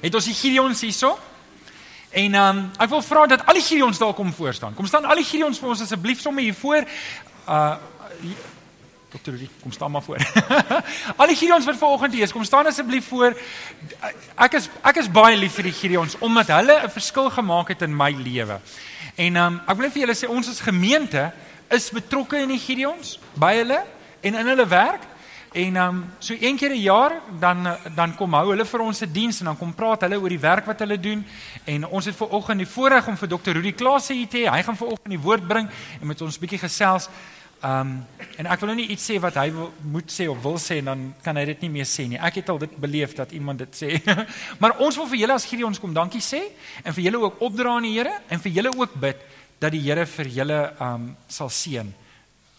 [0.00, 1.18] het ons die Gideons hierso.
[2.10, 4.74] En um, ek wil vra dat al die Gideons daar kom voor staan.
[4.74, 6.86] Kom staan al die Gideons vir ons asseblief sommer hier voor.
[7.46, 7.74] Uh
[9.10, 10.18] Dokter Rudy, kom staan maar voor.
[11.20, 13.34] al die Gideons wat vanoggend hier is, kom staan asseblief voor.
[14.38, 17.82] Ek is ek is baie lief vir die Gideons omdat hulle 'n verskil gemaak het
[17.82, 18.60] in my lewe.
[19.18, 21.32] En um, ek wil vir julle sê ons as gemeente
[21.70, 23.82] is betrokke in die Gideons by hulle
[24.22, 25.02] en in hulle werk.
[25.52, 29.00] En ehm um, so een keer 'n jaar dan dan kom hou hulle vir ons
[29.00, 31.26] 'n diens en dan kom praat hulle oor die werk wat hulle doen.
[31.64, 33.50] En ons het ver oggend die voorreg om vir Dr.
[33.50, 34.50] Rudy Klaasse hier te hê.
[34.50, 35.68] Hy gaan ver oggend die woord bring
[36.00, 37.08] en met ons bietjie gesels.
[37.60, 40.42] Ehm um, en ek wil nou nie iets sê wat hy wil, moet sê of
[40.42, 42.18] wil sê en dan kan hy dit nie meer sê nie.
[42.18, 44.14] Ek het al dit beleef dat iemand dit sê.
[44.60, 46.42] maar ons wil vir julle as Gideons kom dankie sê
[46.84, 49.16] en vir julle ook opdra aan die Here en vir julle ook bid
[49.58, 51.92] dat die Here vir julle ehm um, sal seën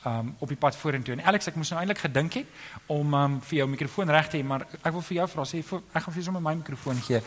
[0.05, 1.13] um op die pad vorentoe.
[1.13, 2.47] En Alex, ek moes nou eintlik gedink het
[2.89, 5.61] om um vir jou mikrofoon reg te hê, maar ek wil vir jou vra sê
[5.65, 7.21] vir, ek gaan vir jou sommer my mikrofoon gee.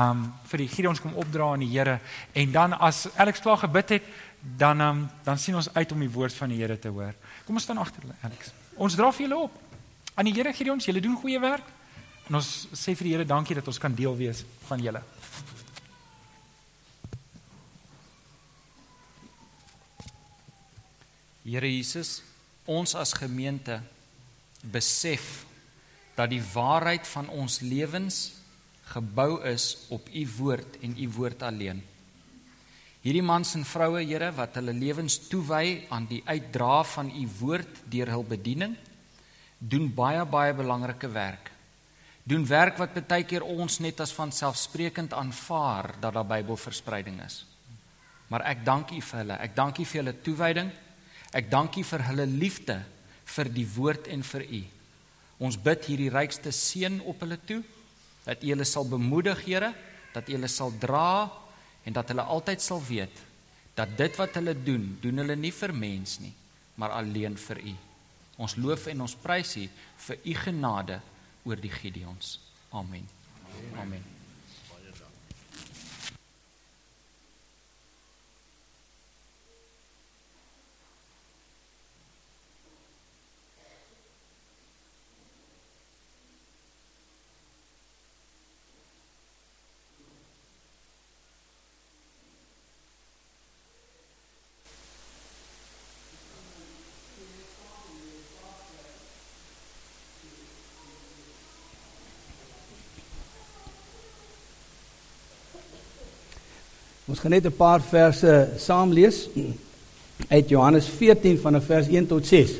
[0.00, 1.98] Um vir die Gideons kom opdra aan die Here
[2.32, 4.08] en dan as Alex klaar gebid het,
[4.40, 7.12] dan um dan sien ons uit om die woord van die Here te hoor.
[7.44, 8.54] Kom ons staan agter Alex.
[8.76, 9.60] Ons dra vir julle op.
[10.14, 11.68] Aan die Here Gideons, julle doen goeie werk.
[12.28, 15.04] En ons sê vir die Here dankie dat ons kan deel wees van julle.
[21.44, 22.22] Here Jesus,
[22.64, 23.76] ons as gemeente
[24.64, 25.44] besef
[26.16, 28.30] dat die waarheid van ons lewens
[28.94, 31.82] gebou is op u woord en u woord alleen.
[33.04, 37.82] Hierdie mans en vroue, Here, wat hulle lewens toewy aan die uitdra van u woord
[37.92, 38.78] deur hul bediening,
[39.58, 41.50] doen baie baie belangrike werk.
[42.24, 47.42] Doen werk wat baie keer ons net as van selfsprekend aanvaar dat daar Bybelverspreiding is.
[48.32, 49.36] Maar ek dank u vir hulle.
[49.44, 50.72] Ek dank u vir hulle toewyding.
[51.34, 52.78] Ek dank U vir hulle liefde
[53.34, 54.62] vir die woord en vir U.
[55.44, 57.62] Ons bid hierdie rykste seën op hulle toe
[58.24, 59.72] dat U hulle sal bemoedig, Here,
[60.14, 61.26] dat U hulle sal dra
[61.84, 63.22] en dat hulle altyd sal weet
[63.74, 66.30] dat dit wat hulle doen, doen hulle nie vir mens nie,
[66.78, 67.74] maar alleen vir U.
[68.46, 69.66] Ons loof en ons prys U
[70.06, 71.02] vir U genade
[71.44, 72.38] oor die Gideons.
[72.70, 73.08] Amen.
[73.50, 73.80] Amen.
[73.82, 74.13] Amen.
[107.14, 109.28] Ons gaan net 'n paar verse saam lees
[110.28, 112.50] uit Johannes 14 van vers 1 tot 6.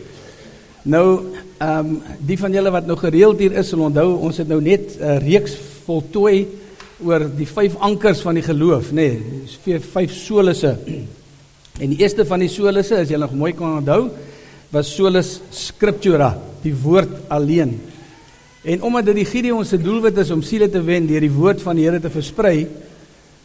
[0.83, 4.49] Nou, ehm um, die van julle wat nou gereeld hier is, sal onthou ons het
[4.49, 6.47] nou net 'n reeks voltooi
[7.03, 8.95] oor die vyf ankers van die geloof, nê.
[8.95, 9.23] Nee,
[9.65, 10.79] vir vyf solusse.
[11.81, 14.11] En die eerste van die solusse, as jy nog mooi kan onthou,
[14.71, 17.81] was solus scriptura, die woord alleen.
[18.63, 21.63] En omdat dit die Gideon se doelwit is om siele te wen deur die woord
[21.63, 22.69] van die Here te versprei,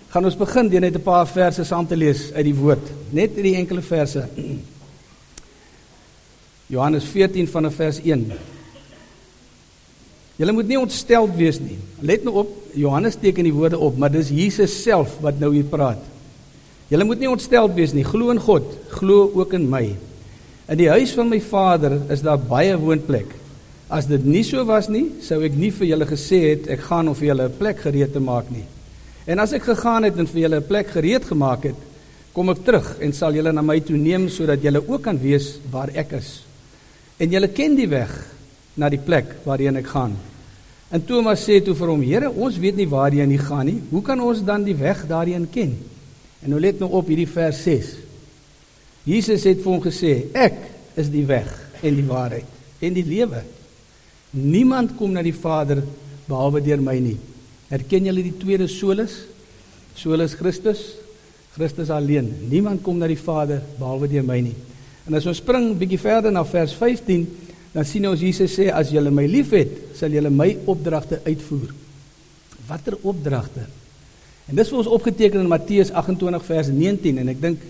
[0.09, 2.85] gaan ons begin deur net 'n paar verse saam te lees uit die woord.
[3.11, 4.27] Net hierdie enkele verse.
[6.73, 8.31] Johannes 14 vanaf vers 1.
[10.39, 11.77] Julle moet nie ontsteld wees nie.
[11.99, 15.67] Let nou op, Johannes teken die woorde op, maar dis Jesus self wat nou hier
[15.67, 15.99] praat.
[16.87, 18.05] Julle moet nie ontsteld wees nie.
[18.07, 19.83] Glo in God, glo ook in my.
[20.69, 23.35] In die huis van my Vader is daar baie woonplek.
[23.89, 27.09] As dit nie so was nie, sou ek nie vir julle gesê het ek gaan
[27.09, 28.65] om vir julle 'n plek gereed te maak nie.
[29.29, 31.79] En as ek gegaan het en vir julle 'n plek gereed gemaak het,
[32.33, 35.59] kom ek terug en sal julle na my toe neem sodat julle ook kan weet
[35.71, 36.43] waar ek is.
[37.17, 38.09] En julle ken die weg
[38.75, 40.17] na die plek waarheen ek gaan.
[40.89, 43.81] En Thomas sê toe vir hom: "Here, ons weet nie waarheen jy gaan nie.
[43.89, 45.77] Hoe kan ons dan die weg daarheen ken?"
[46.41, 47.95] En nou let nou op hierdie vers 6.
[49.03, 50.55] Jesus het vir hom gesê: "Ek
[50.95, 52.45] is die weg en die waarheid
[52.79, 53.43] en die lewe.
[54.31, 55.83] Niemand kom na die Vader
[56.27, 57.17] behalwe deur my nie."
[57.69, 59.21] Herken julle die tweede solus?
[59.95, 60.81] Solus Christus.
[61.53, 62.29] Christus alleen.
[62.49, 64.55] Niemand kom na die Vader behalwe deur my nie.
[65.09, 67.25] En as ons spring bietjie verder na vers 15,
[67.73, 71.73] dan sien ons Jesus sê as julle my liefhet, sal julle my opdragte uitvoer.
[72.69, 73.65] Watter opdragte?
[74.49, 77.65] En dis vir ons opgeteken in Matteus 28 vers 19 en ek dink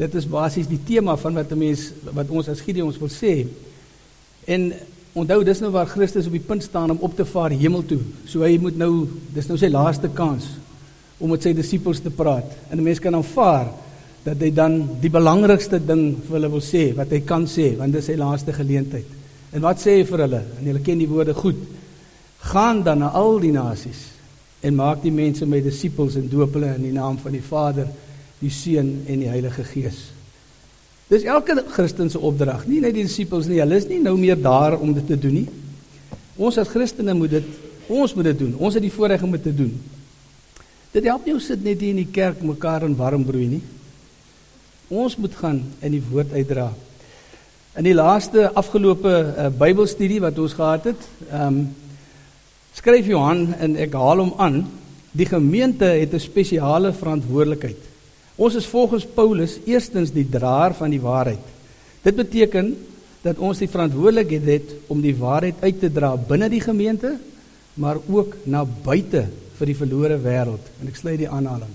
[0.00, 3.46] dit is basies die tema van wat 'n mens wat ons as Gideons wil sê.
[4.46, 4.72] En
[5.12, 8.00] Onthou dis nou waar Christus op die punt staan om op te vaar hemel toe.
[8.30, 10.46] So hy moet nou dis nou sy laaste kans
[11.20, 12.46] om met sy disippels te praat.
[12.70, 13.68] En 'n mens kan aanvaar
[14.22, 17.92] dat hy dan die belangrikste ding vir hulle wil sê wat hy kan sê want
[17.92, 19.06] dis sy laaste geleentheid.
[19.52, 20.42] En wat sê hy vir hulle?
[20.58, 21.58] En julle ken die woorde goed.
[22.38, 24.06] Gaan dan na al die nasies
[24.62, 27.88] en maak die mense my disippels en doop hulle in die naam van die Vader,
[28.38, 30.12] die Seun en die Heilige Gees.
[31.10, 33.58] Dis elke Christen se opdrag, nie net die disippels nie.
[33.58, 35.48] Hulle is nie nou meer daar om dit te doen nie.
[36.38, 37.48] Ons as Christene moet dit
[37.90, 38.52] ons moet dit doen.
[38.62, 39.72] Ons het die voorreg om dit te doen.
[40.94, 43.62] Dit help nie ons sit net hier in die kerk mekaar in warm broei nie.
[44.90, 46.68] Ons moet gaan en die woord uitdra.
[47.78, 51.62] In die laaste afgelope uh, Bybelstudie wat ons gehad het, ehm um,
[52.70, 54.60] skryf Johan en ek haal hom aan,
[55.10, 57.89] die gemeente het 'n spesiale verantwoordelikheid.
[58.40, 61.42] Ons is volgens Paulus eerstens die draer van die waarheid.
[62.00, 62.72] Dit beteken
[63.20, 67.18] dat ons die verantwoordelikheid het om die waarheid uit te dra binne die gemeente,
[67.76, 69.26] maar ook na buite
[69.58, 70.70] vir die verlore wêreld.
[70.80, 71.74] En ek sluit die aanhaling.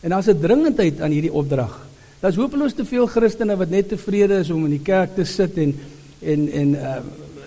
[0.00, 1.76] En daar's 'n dringendheid aan hierdie opdrag.
[2.20, 5.58] Daar's hopeloos te veel Christene wat net tevrede is om in die kerk te sit
[5.58, 5.76] en
[6.22, 6.96] en en uh,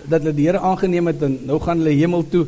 [0.08, 2.46] dat hulle die Here aangeneem het en nou gaan hulle hemel toe.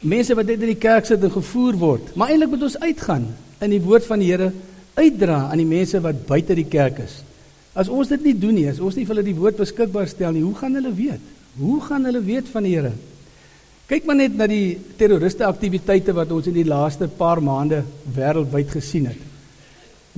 [0.00, 3.26] Mense wat net in die kerk sit en gevoer word, maar eintlik moet ons uitgaan
[3.60, 4.52] in die woord van die Here
[4.96, 7.22] uitdra aan die mense wat buite die kerk is.
[7.76, 10.32] As ons dit nie doen nie, as ons nie vir hulle die woord beskikbaar stel
[10.32, 11.34] nie, hoe gaan hulle weet?
[11.60, 12.92] Hoe gaan hulle weet van die Here?
[13.86, 17.84] Kyk maar net na die terroriste aktiwiteite wat ons in die laaste paar maande
[18.16, 19.20] wêreldwyd gesien het.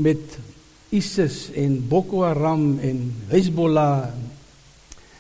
[0.00, 0.38] Met
[0.94, 4.08] ISIS en Boko Haram en Hezbollah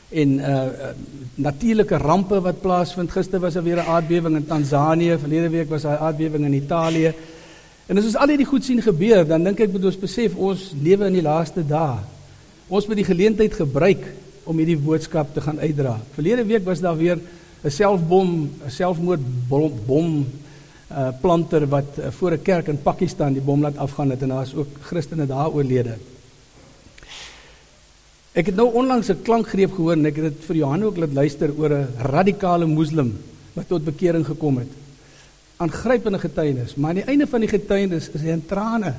[0.08, 0.94] en uh
[1.38, 3.12] natuurlike rampe wat plaasvind.
[3.14, 6.54] Gister was daar weer 'n aardbewing in Tansanië, verlede week was daar 'n aardbewing in
[6.54, 7.14] Italië.
[7.88, 10.64] En as ons al hierdie goed sien gebeur, dan dink ek moet ons besef ons
[10.76, 11.96] lewe in die laaste dae.
[12.68, 14.02] Ons moet die geleentheid gebruik
[14.44, 15.94] om hierdie boodskap te gaan uitdra.
[16.12, 17.16] Verlede week was daar weer
[17.64, 20.26] 'n selfbom, 'n selfmoordbom bom,
[20.92, 24.28] uh, planter wat uh, voor 'n kerk in Pakistan die bom laat afgaan het en
[24.28, 25.96] daar is ook Christene daar oorlede.
[28.32, 31.12] Ek het nou onlangs 'n klankgreep gehoor en ek het dit vir Johan ook laat
[31.12, 33.16] luister oor 'n radikale moslim
[33.52, 34.87] wat tot bekering gekom het.
[35.58, 38.94] Aangrypende getuienis, maar aan die einde van die getuienis is hy in trane.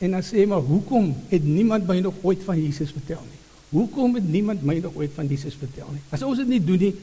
[0.00, 3.40] En dan sê hy maar, "Hoekom het niemand my nog ooit van Jesus vertel nie?
[3.68, 6.00] Hoekom het niemand my nog ooit van Jesus vertel nie?
[6.10, 6.94] As ons dit nie doen nie,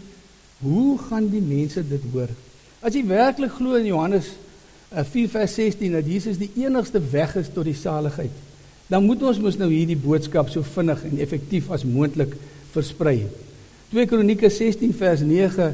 [0.61, 2.29] Hoe gaan die mense dit hoor?
[2.85, 4.29] As jy werklik glo in Johannes
[4.91, 8.33] 4:16 eh, dat Jesus die enigste weg is tot die saligheid,
[8.91, 12.35] dan moet ons mos nou hierdie boodskap so vinnig en effektief as moontlik
[12.75, 13.23] versprei.
[13.89, 15.71] 2 Kronieke 16 vers 9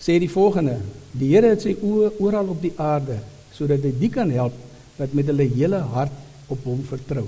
[0.00, 0.78] sê die volgende:
[1.14, 3.20] Die Here het sy oë oral op die aarde
[3.54, 4.54] sodat hy die kan help
[4.98, 6.14] wat met hulle hele hart
[6.50, 7.26] op hom vertrou.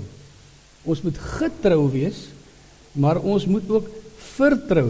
[0.87, 2.25] Ons moet getrou wees,
[2.95, 3.87] maar ons moet ook
[4.35, 4.89] vertrou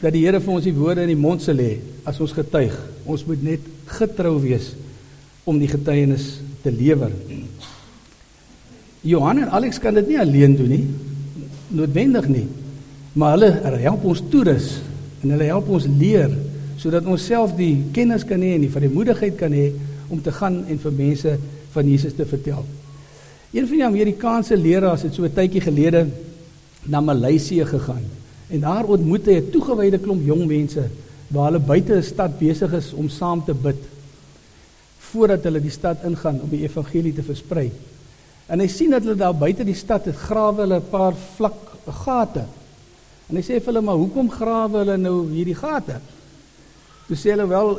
[0.00, 1.78] dat die Here vir ons die woorde in die mond sal lê
[2.08, 2.74] as ons getuig.
[3.04, 3.68] Ons moet net
[3.98, 4.72] getrou wees
[5.44, 7.12] om die getuienis te lewer.
[9.04, 10.84] Johan en Alex kan dit nie alleen doen nie.
[11.76, 12.46] Noodwendig nie.
[13.14, 14.78] Maar hulle help ons toerus
[15.22, 16.32] en hulle help ons leer
[16.84, 19.70] sodat ons self die kennis kan hê en die vrymoedigheid kan hê
[20.12, 21.30] om te gaan en vir mense
[21.72, 22.60] van Jesus te vertel.
[23.54, 26.06] Een van die Amerikaanse leraars het so 'n tydjie gelede
[26.84, 28.04] na Maleisië gegaan.
[28.50, 30.84] En daar ontmoet hy 'n toegewyde klomp jong mense
[31.28, 33.80] waar hulle buite 'n stad besig is om saam te bid
[34.98, 37.70] voordat hulle die stad ingaan om die evangelie te versprei.
[38.46, 41.60] En hy sien dat hulle daar buite die stad het grawe hulle 'n paar vlak
[42.04, 42.44] gate.
[43.28, 46.00] En hy sê vir hulle maar hoekom grawe hulle nou hierdie gate?
[47.08, 47.74] Toe sê hulle wel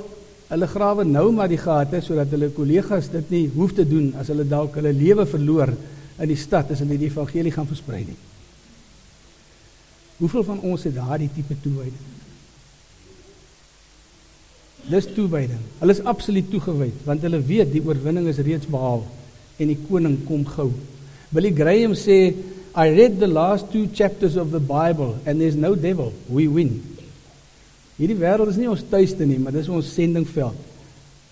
[0.46, 4.30] hulle grawe nou maar die gate sodat hulle kollegas dit nie hoef te doen as
[4.30, 8.18] hulle dalk hulle lewe verloor in die stad as hulle die evangelie gaan versprei nie.
[10.20, 12.14] Hoeveel van ons het daardie tipe toewyding?
[14.86, 15.62] Dis toewyding.
[15.82, 19.04] Hulle is absoluut toegewyd want hulle weet die oorwinning is reeds behaal
[19.58, 20.70] en die koning kom gou.
[21.34, 22.20] Billy Graham sê
[22.76, 26.84] I read the last two chapters of the Bible and there's no devil, we win.
[27.96, 30.58] Hierdie wêreld is nie ons tuiste nie, maar dis ons sendingveld.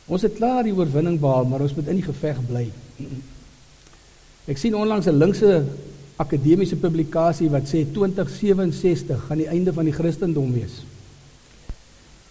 [0.07, 2.67] Ons het klaar die oorwinning behaal, maar ons moet in die geveg bly.
[4.51, 5.51] Ek sien onlangs 'n linkse
[6.19, 10.83] akademiese publikasie wat sê 2067 gaan die einde van die Christendom wees.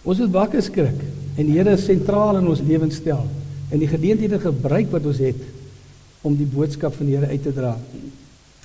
[0.03, 0.99] Ons moet wakker skrik
[1.37, 3.25] en die Here sentraal in ons lewens stel
[3.71, 5.39] en die geleenthede gebruik wat ons het
[6.21, 7.77] om die boodskap van die Here uit te dra.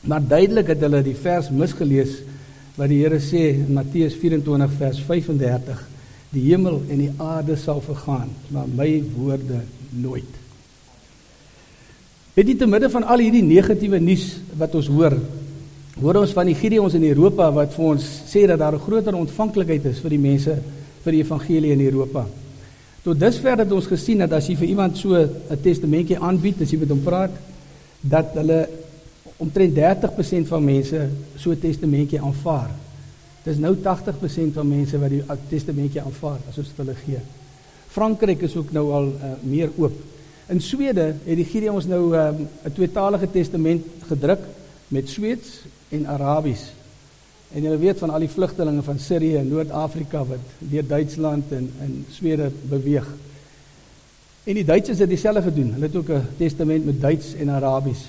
[0.02, 2.20] Maar duidelik het hulle die vers misgelees
[2.78, 5.80] wat die Here sê in Matteus 24 vers 35:
[6.30, 10.36] Die hemel en die aarde sal vergaan, maar my woorde nooit.
[12.38, 14.28] Weet jy te midde van al hierdie negatiewe nuus
[14.60, 15.16] wat ons hoor,
[15.98, 19.14] hoor ons van die Gideons in Europa wat vir ons sê dat daar 'n groter
[19.14, 20.54] ontvanklikheid is vir die mense
[21.02, 22.26] vir die evangelie in Europa.
[23.02, 26.70] Tot dusver het ons gesien dat as jy vir iemand so 'n testamentjie aanbied, as
[26.70, 27.30] jy met hom praat,
[28.00, 28.68] dat hulle
[29.38, 32.70] omtrent 30% van mense so 'n testamentjie aanvaar.
[33.42, 37.20] Dis nou 80% van mense wat die testamentjie aanvaar as ons dit hulle gee.
[37.88, 39.94] Frankryk is ook nou al uh, meer oop.
[40.48, 44.40] In Swede het die Gideons nou ehm, 'n um, tweetalige testament gedruk
[44.88, 46.72] met Sweeds en Arabies.
[47.52, 51.70] En jy weet van al die vlugtelinge van Sirië en Noord-Afrika wat deur Duitsland en
[51.84, 53.06] in Swede beweeg.
[54.44, 55.72] En die Duitsers het dieselfde gedoen.
[55.72, 58.08] Hulle het ook 'n testament met Duits en Arabies.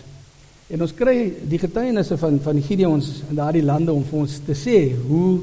[0.70, 4.40] En ons kry die getuienisse van van die Gideons in daardie lande om vir ons
[4.46, 5.40] te sê hoe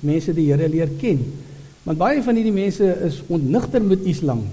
[0.00, 1.20] mense die Here leer ken.
[1.84, 4.46] Want baie van hierdie mense is ontnigter met Islam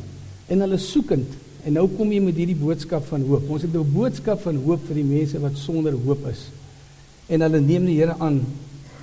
[0.47, 1.35] en hulle soekend
[1.67, 3.49] En nou kom jy met hierdie boodskap van hoop.
[3.51, 6.47] Ons het 'n boodskap van hoop vir die mense wat sonder hoop is.
[7.27, 8.45] En hulle neem die Here aan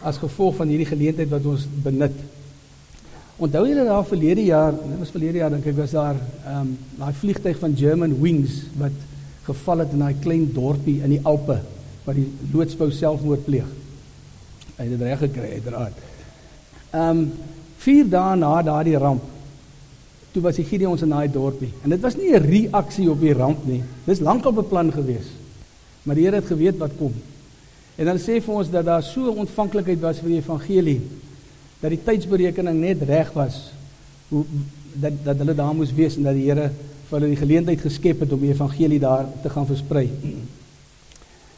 [0.03, 2.17] as gevolg van hierdie geleentheid wat ons benut.
[3.37, 6.15] Onthou julle daar verlede jaar, dit was verlede jaar dink ek was daar
[6.47, 8.93] ehm um, daai vliegtyg van German Wings wat
[9.45, 11.61] geval het in daai klein dorpie in die Alpe
[12.05, 13.69] waar die loodsbou selfmoord pleeg.
[14.77, 16.01] Hy het reg gekry uiteraard.
[16.91, 17.33] Ehm um,
[17.85, 19.25] 4 dae na daardie ramp
[20.33, 21.71] toe was die Gideons in daai dorpie.
[21.85, 23.83] En dit was nie 'n reaksie op die ramp nie.
[24.05, 25.29] Dis lankal beplan gewees.
[26.03, 27.13] Maar die Here het geweet wat kom.
[27.97, 31.01] En dan sê vir ons dat daar so ontvanklikheid was vir die evangelie
[31.81, 33.73] dat die tydsberekening net reg was
[34.29, 34.45] hoe
[34.95, 36.71] dat dat hulle daar moes wees en dat die Here
[37.15, 40.09] vir hulle die geleentheid geskep het om die evangelie daar te gaan versprei.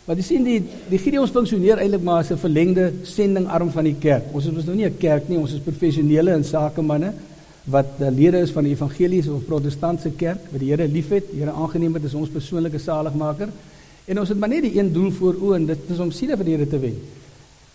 [0.06, 0.58] Maar jy sien die
[0.90, 4.24] die Gideons funksioneer eintlik maar as 'n verlengde sendingarm van die kerk.
[4.32, 7.12] Ons is mos nou nie 'n kerk nie, ons is professionele en sakemanne
[7.64, 11.40] wat die lede is van die evangeliese of protestantse kerk wat die Here liefhet, die
[11.40, 13.48] Here aangeneem het as ons persoonlike saligmaker.
[14.06, 16.36] En ons het maar net die een doel voor oë en dit is om siele
[16.36, 17.00] vir die Here te wen.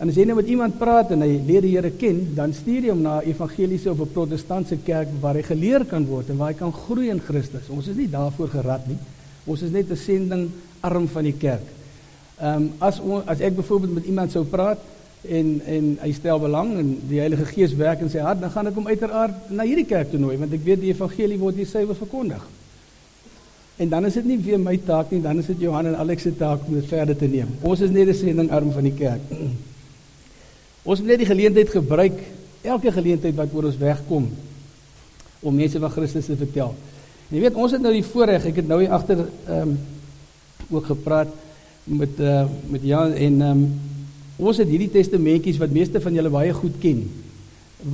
[0.02, 2.88] En as jy nou met iemand praat en hy leer die Here ken, dan stuur
[2.88, 6.38] jy hom na 'n evangeliese of 'n protestantse kerk waar hy geleer kan word en
[6.38, 7.70] waar hy kan groei in Christus.
[7.70, 8.98] Ons is nie daarvoor gerad nie.
[9.46, 10.50] Ons is net 'n sending
[10.82, 11.68] arm van die kerk.
[12.42, 14.80] Ehm um, as on, as ek byvoorbeeld met iemand sou praat
[15.22, 18.68] en en hy stel belang en die Heilige Gees werk in sy hart, dan gaan
[18.68, 21.68] ek hom uiteraard na hierdie kerk toe nooi want ek weet die evangelie word hier
[21.68, 22.42] suiwer verkondig.
[23.78, 26.24] En dan is dit nie weer my taak nie, dan is dit Johan en Alex
[26.24, 27.48] se taak om dit verder te neem.
[27.62, 29.22] Ons is net 'n sendingarm van die kerk.
[30.84, 32.18] Ons moet net die geleentheid gebruik,
[32.62, 34.30] elke geleentheid wat oor ons wegkom
[35.42, 36.76] om mense van Christus te vertel.
[37.30, 39.80] En jy weet, ons het nou die voorreg, ek het nou hier agter ehm um,
[40.72, 41.32] ook gepraat
[41.84, 43.64] met uh, met Jan en ehm um,
[44.42, 47.04] Ons het hierdie testamentjies wat meeste van julle baie goed ken.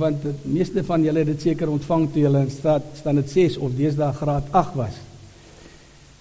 [0.00, 3.34] Want die meeste van julle het dit seker ontvang toe julle in staat staan dit
[3.34, 4.96] 6 of deesdae graad 8 was.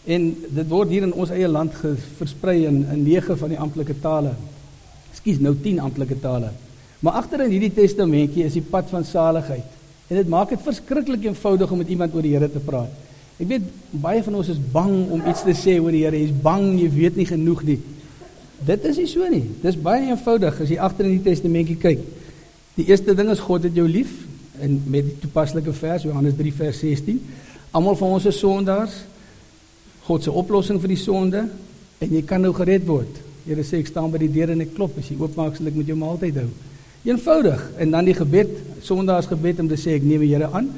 [0.07, 1.75] En dit word hier in ons eie land
[2.19, 4.33] versprei in 9 van die amptelike tale.
[5.27, 6.53] Ekskuus, nou 10 amptelike tale.
[7.03, 9.65] Maar agter in hierdie testamentjie is die pad van saligheid.
[10.07, 12.93] En dit maak dit verskriklik eenvoudig om met iemand oor die Here te praat.
[13.37, 16.17] Ek weet baie van ons is bang om iets te sê oor die Here.
[16.17, 17.77] Jy's bang, jy weet nie genoeg nie.
[18.65, 19.43] Dit is nie so nie.
[19.61, 22.07] Dis baie eenvoudig as jy agter in die testamentjie kyk.
[22.79, 24.15] Die eerste ding is God het jou lief
[24.63, 27.19] en met die toepaslike vers Johannes 3 vers 16.
[27.75, 28.95] Almal van ons is sondaars.
[30.07, 31.49] God se oplossing vir die sonde
[31.99, 33.26] en jy kan nou gered word.
[33.47, 34.97] Here sê ek staan by die deur en ek klop.
[34.99, 36.49] As jy oopmaak sal ek met jou maaltyd hou.
[37.07, 37.61] Eenvoudig.
[37.79, 38.51] En dan die gebed,
[38.83, 40.69] sondaars gebed om te sê ek neem die Here aan.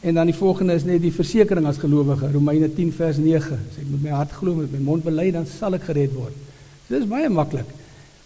[0.00, 2.30] En dan die volgende is net die versekering as gelowige.
[2.32, 3.58] Romeine 10 vers 9.
[3.58, 6.14] As ek met my hart glo en met my mond bely dan sal ek gered
[6.14, 6.36] word.
[6.88, 7.68] Dit is baie maklik.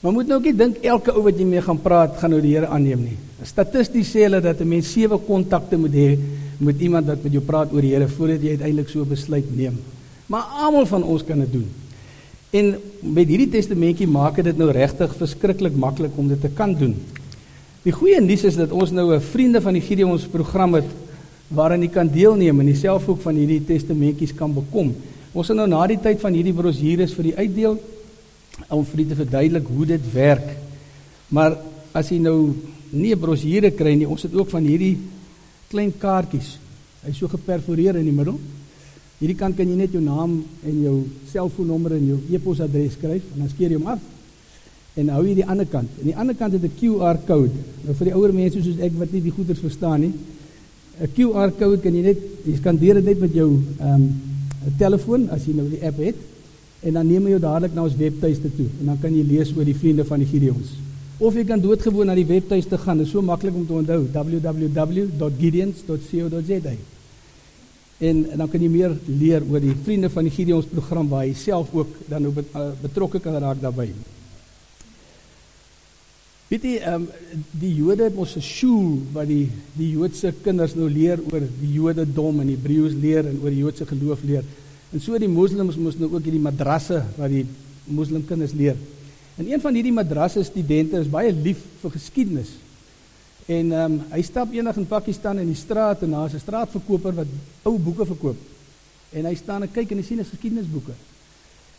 [0.02, 2.40] Maar moet nou ook nie dink elke ou wat jy mee gaan praat gaan nou
[2.42, 3.18] die Here aanneem nie.
[3.46, 6.18] Statisties sê hulle dat 'n mens sewe kontakte moet hê
[6.58, 9.78] met iemand wat met jou praat oor die Here voordat jy uiteindelik so besluit neem.
[10.26, 11.68] Maar almal van ons kan dit doen.
[12.52, 16.92] En met hierdie testamentjie maak dit nou regtig verskriklik maklik om dit te kan doen.
[17.82, 20.90] Die goeie nuus is dat ons nou 'n vriende van die Gideons program het
[21.48, 24.94] waarin jy kan deelneem en jouself ook van hierdie testamentjies kan bekom.
[25.32, 27.80] Ons het nou na die tyd van hierdie brosjures vir die uitdeel
[28.68, 30.48] om vir u te verduidelik hoe dit werk.
[31.28, 31.56] Maar
[31.92, 32.54] as jy nou
[32.90, 34.98] nie 'n brosjure kry nie, ons het ook van hierdie
[35.68, 36.58] klein kaartjies.
[37.04, 38.38] Hy's so geperforeer in die middel.
[39.22, 40.96] Hierdie kant kan jy net jou naam en jou
[41.30, 44.00] selfoonnommer en jou e-posadres skryf en dan skeer jy hom af.
[44.98, 45.86] En hou jy die ander kant.
[46.00, 47.54] En die ander kant het 'n QR kode.
[47.86, 50.12] Nou vir die ouer mense soos ek wat nie die goeders verstaan nie.
[51.00, 54.20] 'n QR kode kan jy net jy skandeer dit net met jou ehm um,
[54.78, 56.16] telefoon as jy nou die app het
[56.82, 59.64] en dan neem jy dadelik na ons webtuiste toe en dan kan jy lees oor
[59.64, 60.68] die vriende van die Gideons.
[61.18, 64.06] Of jy kan doodgewoon na die webtuiste gaan, dit is so maklik om te onthou,
[64.12, 67.01] www.gideons.co.za.
[67.98, 71.26] En, en dan kan jy meer leer oor die vriende van die Gideons program waar
[71.26, 73.92] jy self ook dan ook eh, betrokke kan raak daarbey.
[76.52, 77.06] Weet jy, um,
[77.56, 81.72] die Jode het mos 'n skool waar die die Joodse kinders nou leer oor die
[81.72, 84.44] Jodendom en Hebreëus leer en oor die Joodse geloof leer.
[84.92, 87.46] En so die moslems moes nou ook hierdie madrasse waar die
[87.88, 88.76] moslimkinders leer.
[89.40, 92.52] En een van hierdie madrasse studente is baie lief vir geskiedenis.
[93.52, 97.14] En ehm um, hy stap eendag in Pakistan in die straat en daar's 'n straatverkoper
[97.14, 97.30] wat
[97.62, 98.38] ou boeke verkoop.
[99.10, 100.94] En hy staan en kyk en hy sien 'n geskiedenisboeke.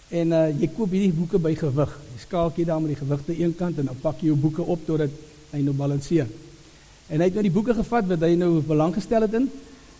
[0.10, 2.00] En uh jy koop hierdie boeke by gewig.
[2.14, 4.62] Jy skaak jy daar met die gewigte een kant en dan pak jy jou boeke
[4.62, 5.10] op totdat
[5.52, 6.28] hy nou balanseer.
[7.08, 9.50] En hy het nou die boeke gevat wat hy nou belang gestel het in.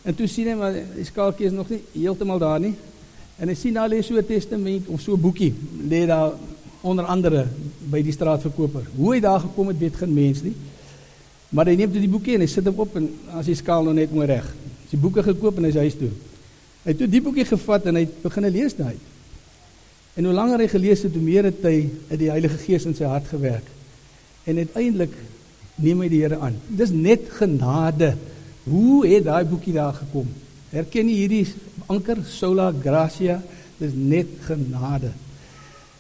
[0.04, 2.76] En toe sien hy maar die skaaltjie is nog nie heeltemal daar nie.
[3.38, 5.54] En hy sien daar lê so 'n testament of so 'n boekie
[5.90, 6.34] lê daar
[6.82, 7.48] onder andere
[7.90, 8.84] by die straatverkoper.
[8.96, 10.54] Hoe hy daar gekom het, weet geen mens nie.
[11.54, 13.08] Maar hy neem toe die boekie en hy sit hom op en
[13.38, 14.46] as die skaal nou net mooi reg.
[14.46, 16.10] Hy het die boeke gekoop en hy is huis toe.
[16.84, 18.96] Hy het toe die boekie gevat en hy begin lees daai.
[20.18, 21.78] En hoe langer hy gelees het, hoe meer het hy
[22.12, 23.66] uit die Heilige Gees in sy hart gewerk.
[24.50, 25.14] En uiteindelik
[25.82, 26.58] neem hy die Here aan.
[26.70, 28.14] Dis net genade.
[28.68, 30.30] Hoe het daai boekie daar gekom?
[30.74, 31.46] Herken jy hierdie
[31.92, 33.40] anker sola gratia?
[33.80, 35.14] Dis net genade.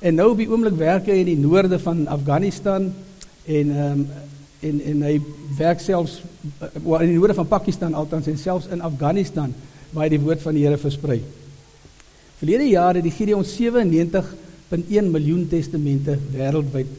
[0.03, 2.91] En nou op die oomblik werk hy in die noorde van Afghanistan
[3.45, 4.05] en ehm um,
[4.63, 5.17] en en hy
[5.57, 6.69] werk selfs uh,
[7.01, 9.53] in die noorde van Pakistan altans en selfs in Afghanistan
[9.93, 11.19] waar hy die woord van die Here versprei.
[12.39, 16.89] Verlede jaar het die Gideon 97.1 miljoen testamente wêreldwyd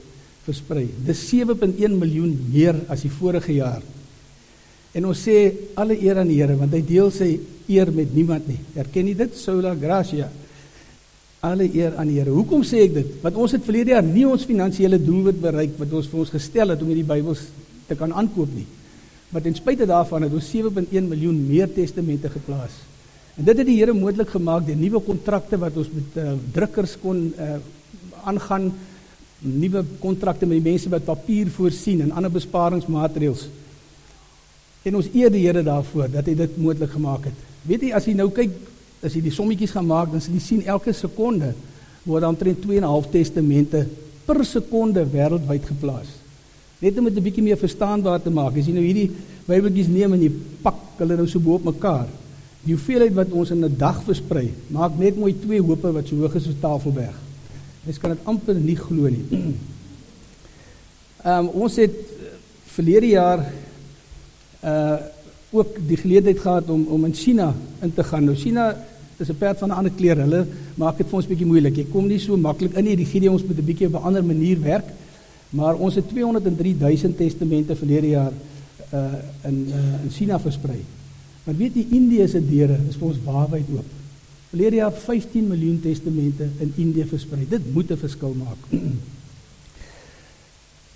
[0.44, 0.87] versprei.
[1.06, 3.83] Dis 7.1 miljoen meer as die vorige jaar.
[4.94, 5.37] En ons sê
[5.80, 7.35] alle eer aan die Here want hy deel sy
[7.66, 8.61] eer met niemand nie.
[8.78, 9.37] Erken jy dit?
[9.37, 10.28] Sola gratia.
[11.44, 12.32] Alle eer aan die Here.
[12.32, 13.10] Hoekom sê ek dit?
[13.20, 16.72] Want ons het verlede jaar nie ons finansiële doelwit bereik wat ons vir ons gestel
[16.72, 17.42] het om hierdie Bybels
[17.88, 18.64] te kan aankoop nie.
[19.28, 22.78] Maar ten spyte daarvan het ons 7.1 miljoen meer testamente geplaas.
[23.36, 26.96] En dit het die Here moontlik gemaak deur nuwe kontrakte wat ons met uh, drukkers
[27.02, 27.56] kon uh,
[28.24, 28.70] aangaan,
[29.44, 33.48] nuwe kontrakte met die mense wat papier voorsien en ander besparingsmaatreëls.
[34.88, 37.44] En ons eer die Here daarvoor dat hy dit moontlik gemaak het.
[37.68, 38.54] Weet jy as jy nou kyk,
[39.04, 41.54] as jy die sommetjies gaan maak, dan sal jy sien elke sekonde
[42.04, 43.87] word omtrent 2.5 testamente
[44.26, 46.08] per sekonde wêreldwyd geplaas.
[46.80, 48.56] Net om dit 'n bietjie meer verstaanbaar te maak.
[48.56, 49.11] As jy nou hierdie
[49.46, 50.32] Bybeltjies neem en jy
[50.62, 52.08] pak hulle nou so bo op mekaar,
[52.64, 56.16] Die hoeveelheid wat ons in 'n dag versprei, maak net mooi twee hope wat so
[56.16, 57.16] hoog is as Tafelberg.
[57.84, 59.24] Mens kan dit amper nie glo nie.
[61.24, 61.94] Ehm um, ons het
[62.66, 63.52] verlede jaar
[64.64, 64.96] uh
[65.55, 68.24] ook die geleentheid gehad om om in China in te gaan.
[68.24, 68.76] Nou China
[69.20, 70.16] is 'n perd van 'n ander kleur.
[70.16, 71.77] Hulle maak dit vir ons bietjie moeilik.
[71.77, 72.96] Jy kom nie so maklik in nie.
[72.96, 74.85] Die gee ons met 'n bietjie op 'n ander manier werk.
[75.50, 78.33] Maar ons het 203 000 testamente verlede jaar
[78.92, 80.81] uh in uh, in China versprei.
[81.44, 83.87] Maar weet jy Indië se deure is vir ons waarwyd oop.
[84.50, 87.46] Verlede jaar 15 miljoen testamente in Indië versprei.
[87.48, 88.59] Dit moet 'n verskil maak.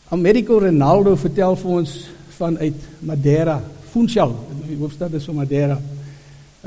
[0.09, 4.33] Americo Ronaldo vertel vir ons vanuit Madeira, Funchal,
[4.67, 5.81] die hoofstad is van Madeira.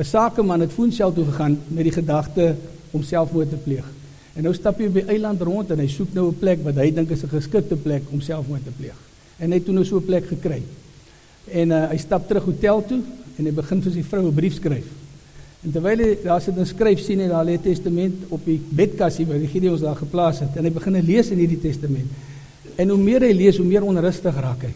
[0.01, 2.55] 'n Sakeman het Funchal toe gegaan met die gedagte
[2.91, 3.85] om selfmoord te pleeg.
[4.33, 6.75] En nou stap hy op die eiland rond en hy soek nou 'n plek wat
[6.75, 8.97] hy dink is 'n geskikte plek om selfmoord te pleeg.
[9.37, 10.63] En hy het toe nou so 'n plek gekry.
[11.51, 13.01] En uh, hy stap terug hotel toe
[13.37, 14.85] en hy begin vir sy vrou 'n brief skryf.
[15.63, 18.61] En terwyl hy daar sit en skryf, sien hy daar lê 'n testament op die
[18.69, 22.09] bedkassie wat die Gideon daar geplaas het en hy begin lees in hierdie testament.
[22.75, 24.73] En hoe meer hy lees, hoe meer onrustig raak hy.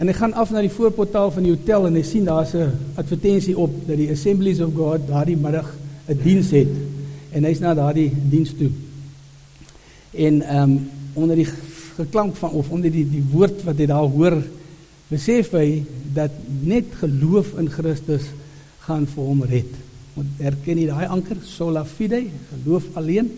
[0.00, 2.72] En hy gaan af na die voorportaal van die hotel en hy sien daar's 'n
[2.96, 5.68] advertensie op dat die Assemblies of God daardie middag
[6.08, 6.72] 'n diens het
[7.32, 8.70] en hy's na daardie diens toe.
[10.10, 11.48] En ehm um, onder die
[11.96, 14.42] geklank van of onder die die woord wat hy daar hoor
[15.08, 16.30] besef hy dat
[16.64, 18.22] net geloof in Christus
[18.86, 19.72] gaan vir hom red.
[20.14, 23.30] Want erken jy daai anker sola fide, geloof alleen?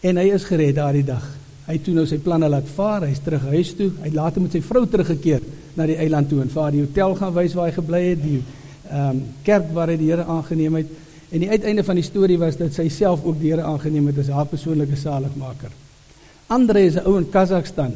[0.00, 1.24] En hy is gered daardie dag.
[1.64, 3.88] Hy het toe nou sy planne laat vaar, hy's terug huis toe.
[4.02, 5.40] Hy het later met sy vrou teruggekeer
[5.78, 8.42] na die eiland toe en vir die hotel gaan wys waar hy gebly het, die
[8.84, 10.90] ehm um, kerk waar hy die Here aangeneem het.
[11.32, 14.20] En die uiteinde van die storie was dat sy self ook die Here aangeneem het
[14.20, 15.72] as haar persoonlike saligmaker.
[16.52, 17.94] Andre is 'n ou in Kazakhstan.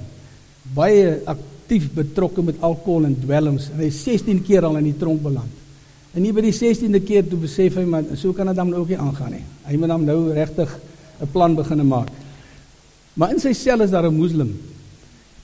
[0.74, 5.22] Baie aktief betrokke met alkohol en dwelms en hy 16 keer al in die tronk
[5.22, 5.52] beland.
[6.14, 8.88] En nie by die 16de keer toe besef hy maar so kan dit dan ook
[8.88, 9.44] nie aangaan nie.
[9.64, 10.78] Hy moet dan nou regtig
[11.20, 12.08] 'n plan begine maak.
[13.18, 14.54] Maar in sy sel is daar 'n moslim.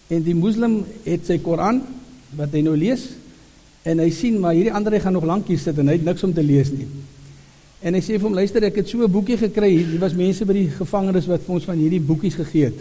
[0.07, 1.83] En die moslim het sy Koran
[2.37, 3.09] wat hy nou lees
[3.83, 6.05] en hy sien maar hierdie ander hy gaan nog lank hier sit en hy het
[6.05, 6.87] niks om te lees nie.
[7.83, 9.71] En hy sê vir hom luister ek het so 'n boekie gekry.
[9.77, 12.79] Hier was mense by die gevangenes wat vir ons van hierdie boekies gegee het.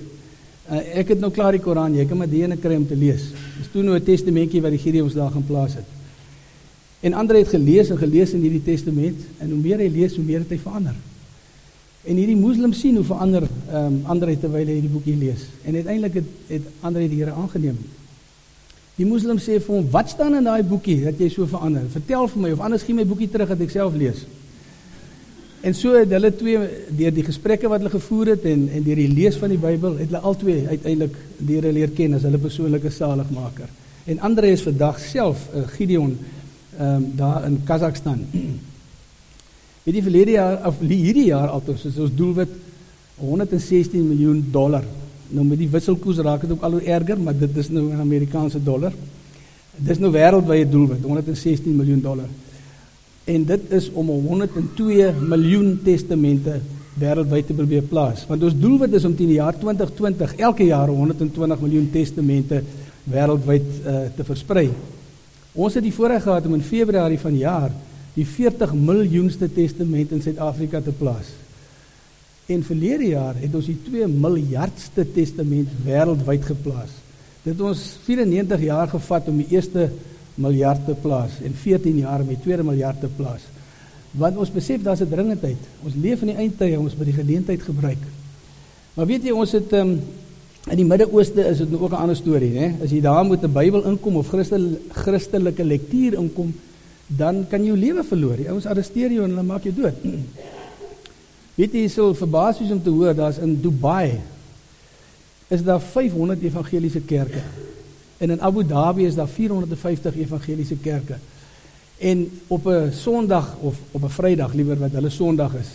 [0.69, 2.95] Uh, ek het nou klaar die Koran, jy kan maar die ene kry om te
[2.95, 3.21] lees.
[3.58, 5.86] Dis toe nou 'n testamentjie wat die Gideons daar gaan plaas het.
[7.01, 10.23] En ander het gelees en gelees in hierdie testament en hoe meer hy lees, hoe
[10.23, 10.95] meer het hy verander.
[12.04, 15.46] En hierdie moslim sien hoe verander ehm um, ander terwyl hy hierdie boekie lees.
[15.63, 17.78] En uiteindelik het het ander die Here aangeneem.
[18.98, 21.82] Die moslim sê vir hom, "Wat staan in daai boekie dat jy so verander?
[21.89, 24.26] Vertel vir my of anders gee my boekie terug dat ek self lees."
[25.62, 28.96] En so het hulle twee deur die gesprekke wat hulle gevoer het en en deur
[28.96, 32.38] die lees van die Bybel het hulle albei uiteindelik die Here leer ken as hulle
[32.38, 33.70] persoonlike saligmaker.
[34.06, 36.18] En Andre is vandag self 'n uh, Gideon
[36.78, 38.28] ehm um, daar in Kazakhstan.
[39.84, 42.52] Weet jy verlede jaar of hierdie jaar altoos is ons doelwit
[43.19, 44.86] 116 miljoen dollar.
[45.34, 48.00] Nou met die wisselkoers raak dit ook al hoe erger, maar dit is nou in
[48.00, 48.96] Amerikaanse dollar.
[49.76, 52.32] Dis nou wêreldwye doelwit, 116 miljoen dollar.
[53.26, 56.60] En dit is om 102 miljoen testamente
[57.00, 58.26] wêreldwyd te probeer plaas.
[58.30, 62.62] Want ons doelwit is om teen die jaar 2020 elke jaar 120 miljoen testamente
[63.10, 64.69] wêreldwyd uh, te versprei.
[65.54, 67.74] Ons het die voorreg gehad om in Februarie van jaar
[68.13, 71.32] die 40 miljoenste testament in Suid-Afrika te plaas.
[72.45, 76.91] En verlede jaar het ons die 2 miljardste testament wêreldwyd geplaas.
[77.43, 79.89] Dit het ons 94 jaar gevat om die eerste
[80.36, 83.45] miljard te plaas en 14 jaar om die tweede miljard te plaas.
[84.13, 85.62] Want ons besef daar's 'n dringendheid.
[85.84, 88.04] Ons leef in die eindtye, ons moet die geleentheid gebruik.
[88.93, 89.99] Maar weet jy, ons het um,
[90.69, 92.76] in die Midde-Ooste is dit nou ook 'n ander storie, né?
[92.84, 96.54] As jy daar met 'n Bybel inkom of Christel, Christelike lektuur inkom,
[97.17, 98.38] dan kan jy jou lewe verloor.
[98.39, 100.04] Die ouens arresteer jou en hulle maak jou dood.
[101.58, 104.21] Weet jy, sou verbaas wees om te hoor daar's in Dubai
[105.54, 107.43] is daar 500 evangeliese kerke.
[108.17, 111.19] En in Abu Dhabi is daar 450 evangeliese kerke.
[111.97, 115.69] En op 'n Sondag of op 'n Vrydag liewer wat hulle Sondag is,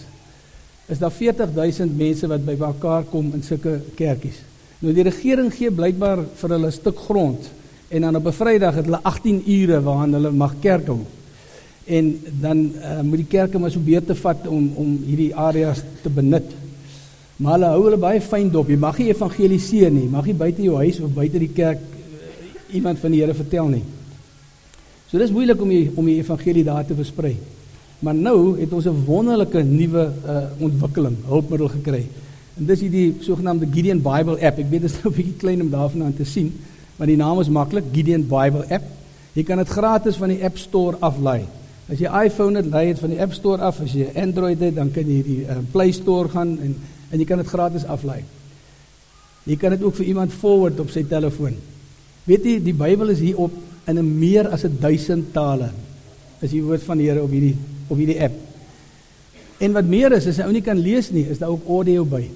[0.87, 4.41] is daar 40000 mense wat bymekaar kom in sulke kerkies.
[4.79, 7.51] Nou die regering gee blykbaar vir hulle 'n stuk grond
[7.89, 11.01] en dan op 'n Vrydag het hulle 18 ure waarin hulle mag kerk hou.
[11.89, 12.09] En
[12.41, 16.51] dan uh, moet die kerke maar so beter vat om om hierdie areas te benut.
[17.37, 18.69] Maar hulle hou hulle baie fyn dop.
[18.69, 20.09] Jy mag nie evangeliseer nie.
[20.11, 21.81] Mag nie buite jou huis of buite die kerk
[22.75, 23.85] iemand van die Here vertel nie.
[25.09, 27.37] So dis moeilik om die, om die evangelie daar te versprei.
[28.05, 32.05] Maar nou het ons 'n wonderlike nuwe uh, ontwikkeling, hulpmiddel gekry.
[32.59, 34.59] En dis hierdie sogenaamde Gideon Bible app.
[34.59, 36.53] Ek weet dit is nou 'n bietjie klein om daarvan aan te sien,
[36.97, 38.85] maar die naam is maklik, Gideon Bible app.
[39.33, 41.47] Jy kan dit gratis van die App Store aflaai.
[41.89, 43.81] As jy iPhone het, laai dit van die App Store af.
[43.81, 46.77] As jy Android het, dan kan jy die uh, Play Store gaan en
[47.09, 48.21] en jy kan dit gratis aflaai.
[49.49, 51.55] Jy kan dit ook vir iemand forward op sy telefoon.
[52.29, 53.55] Weet jy, die Bybel is hier op
[53.89, 55.71] in 'n meer as 1000 tale.
[56.41, 57.57] Is die woord van die Here op hierdie
[57.89, 58.37] op hierdie app.
[59.59, 62.05] En wat meer is, as jy ou nie kan lees nie, is daar ook audio
[62.05, 62.29] by.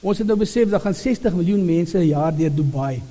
[0.00, 3.02] Ons het nou besef dat gaan 60 miljoen mense 'n jaar deur Dubai.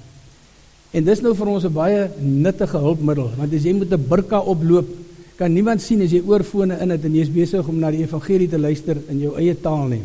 [0.93, 4.39] En dis nou vir ons 'n baie nuttige hulpmiddel, want as jy met 'n burka
[4.39, 4.87] oploop,
[5.35, 8.49] kan niemand sien as jy oorfone in het en jy's besig om na die evangelie
[8.49, 10.03] te luister in jou eie taal nie.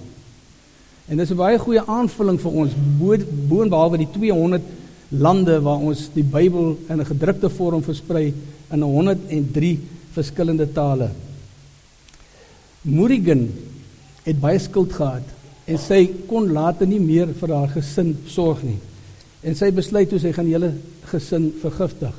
[1.09, 2.72] En dis 'n baie goeie aanvulling vir ons
[3.48, 4.62] boonbehalwe die 200
[5.11, 8.33] lande waar ons die Bybel in 'n gedrukte vorm versprei
[8.72, 9.79] in 103
[10.12, 11.11] verskillende tale.
[12.83, 13.53] Murigen
[14.24, 15.22] het baie skuld gehad
[15.66, 18.79] en sy kon later nie meer vir haar gesin sorg nie.
[19.42, 20.72] En sy besluit toe sy gaan die hele
[21.12, 22.14] gesin vergiftig.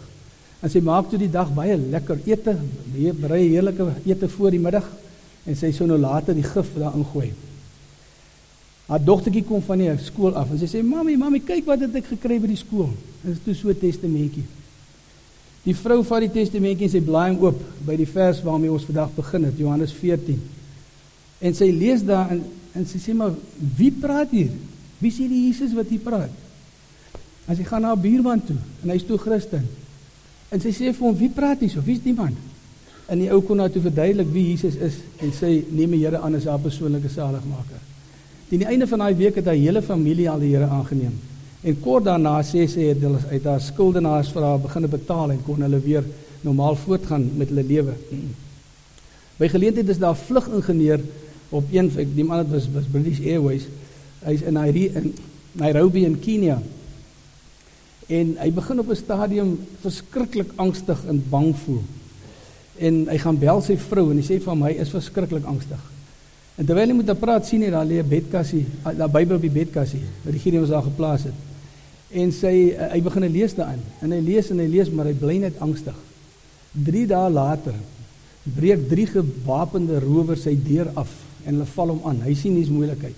[0.59, 2.55] En sy maak toe die dag baie lekker ete,
[3.19, 4.87] berei heerlike ete voor die middag
[5.47, 7.29] en sy sou nou later die gif daarin gooi.
[8.89, 11.95] Haar dogtertjie kom van die skool af en sy sê: "Mamy, mamy, kyk wat het
[11.95, 12.89] ek gekry by die skool."
[13.23, 14.43] Dit is toe so 'n testamentjie.
[15.63, 18.85] Die vrou vat die testamentjie en sy blaai hom oop by die vers waarmee ons
[18.85, 20.41] vandag begin het, Johannes 14.
[21.39, 23.33] En sy lees daar en en sy sê: "Maar
[23.77, 24.51] wie praat hier?
[24.99, 26.48] Wie is hierdie Jesus wat hier praat?"
[27.49, 29.65] En sy gaan na 'n buurman toe en hy's toe Christen.
[30.49, 31.81] En sy sê vir hom: "Wie praat hier so?
[31.83, 32.35] Wie's die man?"
[33.09, 36.19] En die ou kon haar toe verduidelik wie Jesus is en sy neem die Here
[36.21, 37.81] aan as haar persoonlike saligmaker.
[38.49, 41.15] Teen die einde van daai week het haar hele familie al die Here aangeneem.
[41.61, 45.43] En kort daarna sê sy het hulle uit haar skuldenaars vir haar begine betaal en
[45.43, 46.05] kon hulle weer
[46.41, 47.93] normaal voortgaan met hulle lewe.
[49.39, 51.01] By geleentheid is daar 'n vlugingenieur
[51.49, 53.65] op een ek die man het was was British Airways.
[54.23, 55.13] Hy's in Nairobi in
[55.51, 56.61] Nairobi in Kenia.
[58.09, 61.83] En hy begin op 'n stadium verskriklik angstig en bang voel.
[62.77, 65.83] En hy gaan bel sy vrou en hy sê vir hom hy is verskriklik angstig.
[66.57, 69.35] En terwyl hy met haar praat, sien hy daar lê 'n bedkassie, ah, daar Bybel
[69.35, 71.33] op die bedkassie, wat die Gideon daar geplaas het.
[72.11, 73.81] En sy uh, hy begin lees daarin.
[74.01, 75.95] En hy lees en hy lees, maar hy bly net angstig.
[76.73, 77.73] 3 dae later
[78.43, 81.11] breek drie gewapende rowers sy deur af
[81.45, 82.21] en hulle val hom aan.
[82.25, 83.15] Hy sien hier's moeilikheid.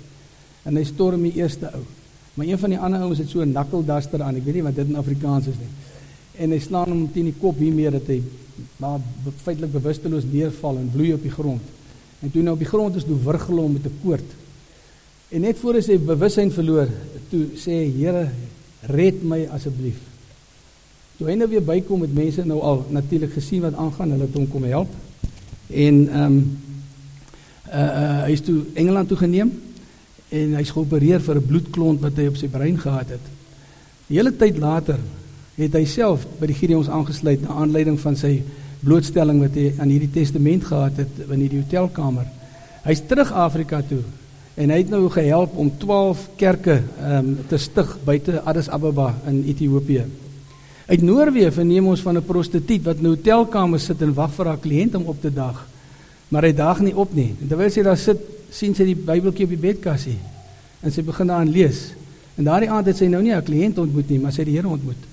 [0.65, 1.85] En hy storm die eerste ou.
[2.33, 4.35] Maar een van die ander ouens het so 'n knuckle duster aan.
[4.35, 5.71] Ek weet nie wat dit in Afrikaans is nie.
[6.35, 8.21] En hy slaan hom teen die kop hiermee dat hy
[8.77, 8.99] maar
[9.43, 11.61] feitelik bewusteloos neerval en bloei op die grond.
[12.19, 14.29] En toe nou op die grond is toe wurgel hom met 'n koord.
[15.29, 16.87] En net voor hy sy bewussyn verloor,
[17.29, 18.29] toe sê hy: "Here,
[18.81, 19.99] red my asseblief."
[21.17, 24.33] Toe hy nou weer bykom met mense nou al natuurlik gesien wat aangaan, hulle het
[24.33, 24.89] hom kom help.
[25.67, 26.59] En ehm um,
[27.67, 29.51] uh, uh hy is toe Engeland toe geneem
[30.31, 33.25] en hy's geopereer vir 'n bloedklont wat hy op sy brein gehad het.
[34.07, 34.99] Die hele tyd later
[35.55, 38.41] het hy self by die Gideons aangesluit na aanleiding van sy
[38.83, 42.25] blootstelling wat hy aan hierdie testament gehad het in hierdie hotelkamer.
[42.83, 44.01] Hy's terug Afrika toe
[44.55, 49.43] en hy het nou gehelp om 12 kerke um, te stig buite Addis Ababa in
[49.47, 50.05] Ethiopië.
[50.91, 54.45] Uit Noorwe verneem ons van 'n prostituut wat in 'n hotelkamer sit en wag vir
[54.45, 55.67] haar kliënt om op te dag.
[56.27, 57.35] Maar hy dag nie op nie.
[57.41, 58.19] En terwyl sy daar sit,
[58.51, 60.17] sien sy die Bybeltjie op die bedkassie
[60.81, 61.91] en sy begin daarin lees.
[62.37, 64.57] En daardie aand het sy nou nie haar kliënt ontmoet nie, maar sy het die
[64.57, 65.09] Here ontmoet.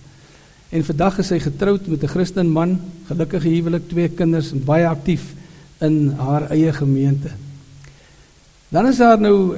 [0.70, 4.86] En vandag is sy getroud met 'n Christen man, gelukkige huwelik, twee kinders en baie
[4.86, 5.34] aktief
[5.80, 7.30] in haar eie gemeente.
[8.68, 9.56] Dan is daar nou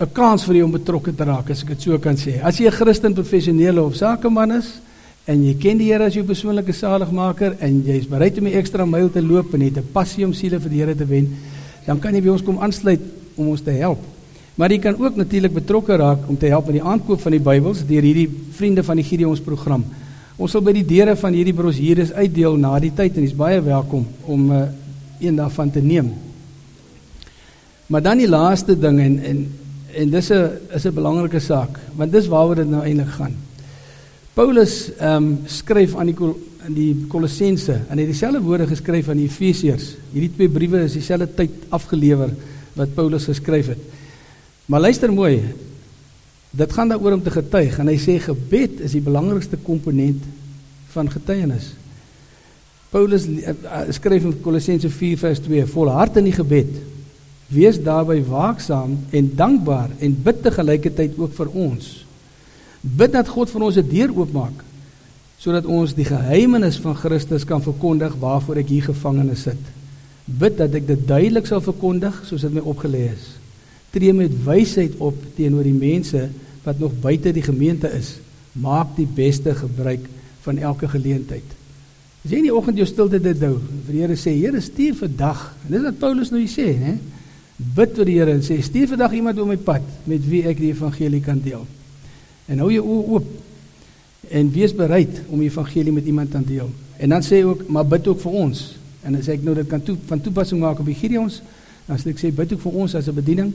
[0.00, 2.40] 'n kans vir jou om betrokke te raak, as ek dit so kan sê.
[2.42, 4.80] As jy 'n Christen professionele of sakeman is
[5.26, 8.52] en jy ken die Here as jou persoonlike saligmaker en jy is bereid om 'n
[8.52, 11.36] ekstra myl te loop en het 'n passie om siele vir die Here te wen,
[11.88, 13.00] dan kan jy by ons kom aansluit
[13.38, 14.02] om ons te help.
[14.58, 17.40] Maar jy kan ook natuurlik betrokke raak om te help met die aankoop van die
[17.40, 19.86] Bybels deur hierdie vriende van die Gideons program.
[20.36, 23.62] Ons sal by die deure van hierdie brosjures uitdeel na die tyd en jy's baie
[23.64, 24.64] welkom om uh,
[25.22, 26.12] een daarvan te neem.
[27.88, 29.40] Maar dan die laaste ding en en
[29.98, 33.34] en dis 'n is 'n belangrike saak want dis waaroor dit nou eintlik gaan.
[34.34, 36.16] Paulus ehm um, skryf aan die
[36.68, 39.94] in die Kolossense en hy het dieselfde woorde geskryf aan die Efesiërs.
[40.12, 42.34] Hierdie twee briewe is dieselfde tyd afgelewer
[42.76, 43.80] wat Paulus geskryf het.
[44.68, 45.40] Maar luister mooi.
[46.52, 50.24] Dit gaan daaroor om te getuig en hy sê gebed is die belangrikste komponent
[50.92, 51.72] van getuienis.
[52.92, 53.52] Paulus uh,
[53.92, 56.78] skryf in Kolossense 4:2 volhard in die gebed
[57.48, 61.86] Wees daarby waaksaam en dankbaar en bid te gelykertyd ook vir ons.
[62.80, 64.67] Bid dat God vir ons 'n deur oopmaak
[65.38, 69.60] sodat ons die geheimenis van Christus kan verkondig waarvoor ek hier gevangene sit.
[70.26, 73.30] Bid dat ek dit duidelik sal verkondig soos dit my opgelê is.
[73.94, 76.26] Tree met wysheid op teenoor die mense
[76.64, 78.16] wat nog buite die gemeente is.
[78.58, 80.04] Maak die beste gebruik
[80.44, 81.56] van elke geleentheid.
[82.24, 83.54] As jy in die oggend jou stilte dit hou,
[83.86, 85.44] vir die Here sê, Here stuur vandag.
[85.64, 86.96] En dis wat Paulus nou hier sê, hè?
[87.58, 90.60] bid tot die Here en sê stuur vandag iemand op my pad met wie ek
[90.60, 91.64] die evangelie kan deel.
[92.48, 93.30] En hou jou oë oop
[94.30, 96.70] en wees bereid om die evangelie met iemand te deel.
[96.96, 98.76] En dan sê ook maar bid ook vir ons.
[99.02, 101.42] En as ek nou dit kan toe van toepassing maak op die Gideons,
[101.86, 103.52] dan sê ek sê bid ook vir ons as 'n bediening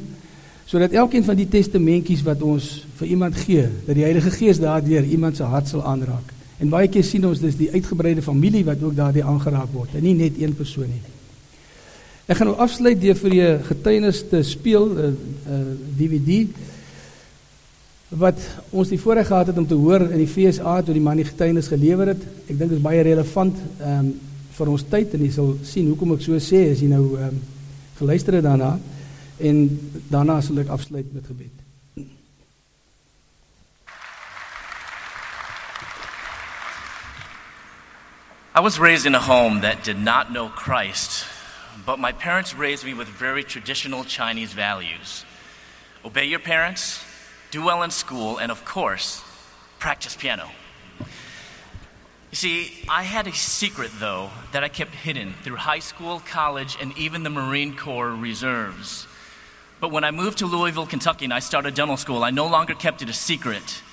[0.66, 5.04] sodat elkeen van die testamentjies wat ons vir iemand gee, dat die Heilige Gees daardeur
[5.04, 6.32] iemand se hart sal aanraak.
[6.58, 10.04] En baie keer sien ons dis die uitgebreide familie wat ook daardie aangeraak word, en
[10.04, 11.02] nie net een persoon nie.
[12.32, 15.10] Ek gaan nou afsluit deur vir julle getuienis te speel 'n uh,
[15.52, 15.60] uh,
[16.00, 16.48] DVD
[18.18, 21.18] wat ons die voorreg gehad het om te hoor in die FSA toe die man
[21.18, 22.22] die getuienis gelewer het.
[22.46, 24.14] Ek dink dit is baie relevant ehm um,
[24.54, 27.32] vir ons tyd en jy sal sien hoekom ek so sê as jy nou ehm
[27.32, 27.42] um,
[27.98, 28.76] geluister het daarna
[29.42, 29.64] en
[30.12, 31.60] daarna sal ek afsluit met gebed.
[38.54, 41.26] I was raised in a home that did not know Christ
[41.86, 45.26] but my parents raised me with very traditional Chinese values
[46.06, 47.03] obey your parents,
[47.54, 49.24] do well in school, and of course,
[49.78, 50.50] practice piano.
[52.32, 56.76] You see, I had a secret, though, that I kept hidden through high school, college,
[56.82, 59.06] and even the Marine Corps reserves.
[59.80, 62.74] But when I moved to Louisville, Kentucky, and I started dental school, I no longer
[62.74, 63.84] kept it a secret,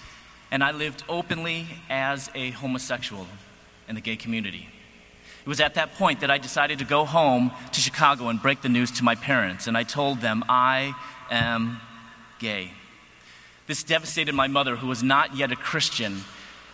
[0.51, 3.27] and I lived openly as a homosexual
[3.89, 4.71] in the gay community.
[5.45, 8.63] It was at that point that I decided to go home to Chicago and break
[8.63, 10.95] the news to my parents, and I told them I
[11.31, 11.79] am
[12.39, 12.73] gay.
[13.71, 16.25] This devastated my mother, who was not yet a Christian,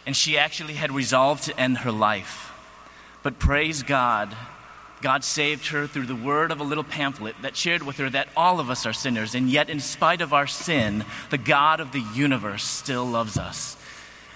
[0.07, 2.51] and she actually had resolved to end her life.
[3.23, 4.35] But praise God,
[5.03, 8.29] God saved her through the word of a little pamphlet that shared with her that
[8.35, 11.93] all of us are sinners, and yet, in spite of our sin, the God of
[11.93, 13.77] the universe still loves us.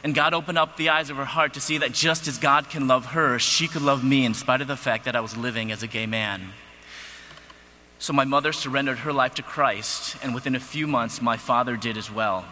[0.05, 2.69] And God opened up the eyes of her heart to see that just as God
[2.69, 5.35] can love her, she could love me in spite of the fact that I was
[5.35, 6.53] living as a gay man.
[8.01, 11.77] So my mother surrendered her life to Christ, and within a few months, my father
[11.77, 12.45] did as well.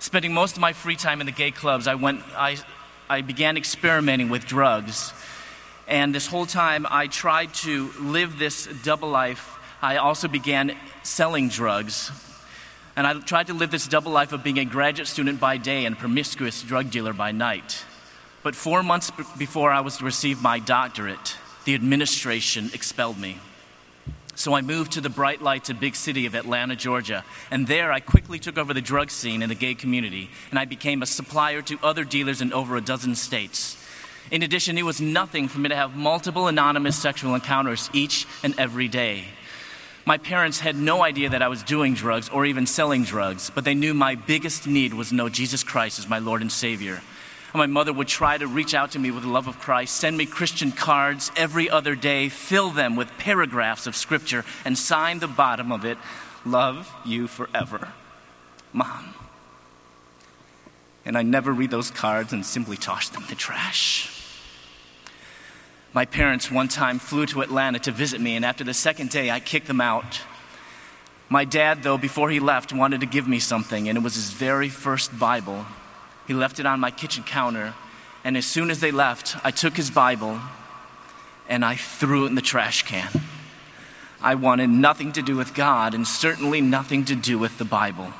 [0.00, 2.56] Spending most of my free time in the gay clubs, I, went, I,
[3.08, 5.12] I began experimenting with drugs.
[5.86, 9.56] And this whole time, I tried to live this double life.
[9.80, 12.10] I also began selling drugs
[12.96, 15.86] and I tried to live this double life of being a graduate student by day
[15.86, 17.84] and a promiscuous drug dealer by night.
[18.42, 23.38] But four months before I was to receive my doctorate, the administration expelled me.
[24.42, 27.92] So I moved to the bright lights of big city of Atlanta, Georgia, and there
[27.92, 31.06] I quickly took over the drug scene in the gay community, and I became a
[31.06, 33.76] supplier to other dealers in over a dozen states.
[34.32, 38.58] In addition, it was nothing for me to have multiple anonymous sexual encounters each and
[38.58, 39.26] every day.
[40.06, 43.64] My parents had no idea that I was doing drugs or even selling drugs, but
[43.64, 47.00] they knew my biggest need was to know Jesus Christ as my Lord and Savior.
[47.52, 49.96] And my mother would try to reach out to me with the love of Christ,
[49.96, 55.18] send me Christian cards every other day, fill them with paragraphs of Scripture, and sign
[55.18, 55.98] the bottom of it,
[56.44, 57.92] Love you forever.
[58.72, 59.14] Mom.
[61.04, 64.08] And I never read those cards and simply toss them the trash.
[65.92, 69.30] My parents one time flew to Atlanta to visit me, and after the second day,
[69.30, 70.20] I kicked them out.
[71.28, 74.30] My dad, though, before he left, wanted to give me something, and it was his
[74.30, 75.66] very first Bible.
[76.32, 77.74] He left it on my kitchen counter,
[78.24, 80.40] and as soon as they left, I took his Bible
[81.46, 83.10] and I threw it in the trash can.
[84.22, 88.14] I wanted nothing to do with God, and certainly nothing to do with the Bible.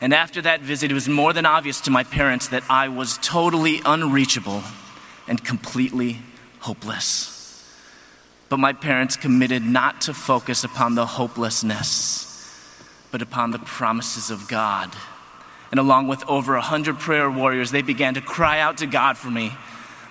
[0.00, 3.16] And after that visit, it was more than obvious to my parents that I was
[3.18, 4.64] totally unreachable
[5.28, 6.18] and completely
[6.58, 7.64] hopeless.
[8.48, 12.50] But my parents committed not to focus upon the hopelessness,
[13.12, 14.92] but upon the promises of God.
[15.74, 19.18] And along with over a hundred prayer warriors, they began to cry out to God
[19.18, 19.50] for me.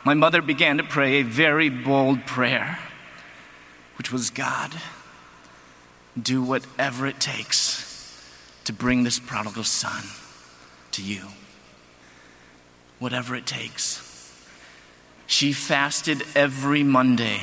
[0.04, 2.80] My mother began to pray a very bold prayer,
[3.98, 4.74] which was God,
[6.22, 8.22] do whatever it takes
[8.66, 10.04] to bring this prodigal son
[10.92, 11.28] to you.
[13.00, 14.36] Whatever it takes.
[15.28, 17.40] She fasted every Monday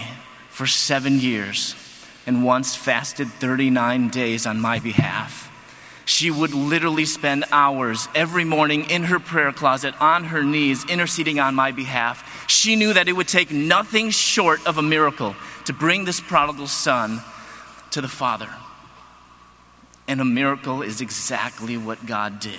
[0.50, 1.74] for seven years
[2.26, 5.49] and once fasted 39 days on my behalf.
[6.10, 11.38] She would literally spend hours every morning in her prayer closet on her knees interceding
[11.38, 12.48] on my behalf.
[12.48, 16.66] She knew that it would take nothing short of a miracle to bring this prodigal
[16.66, 17.20] son
[17.92, 18.50] to the Father.
[20.08, 22.58] And a miracle is exactly what God did.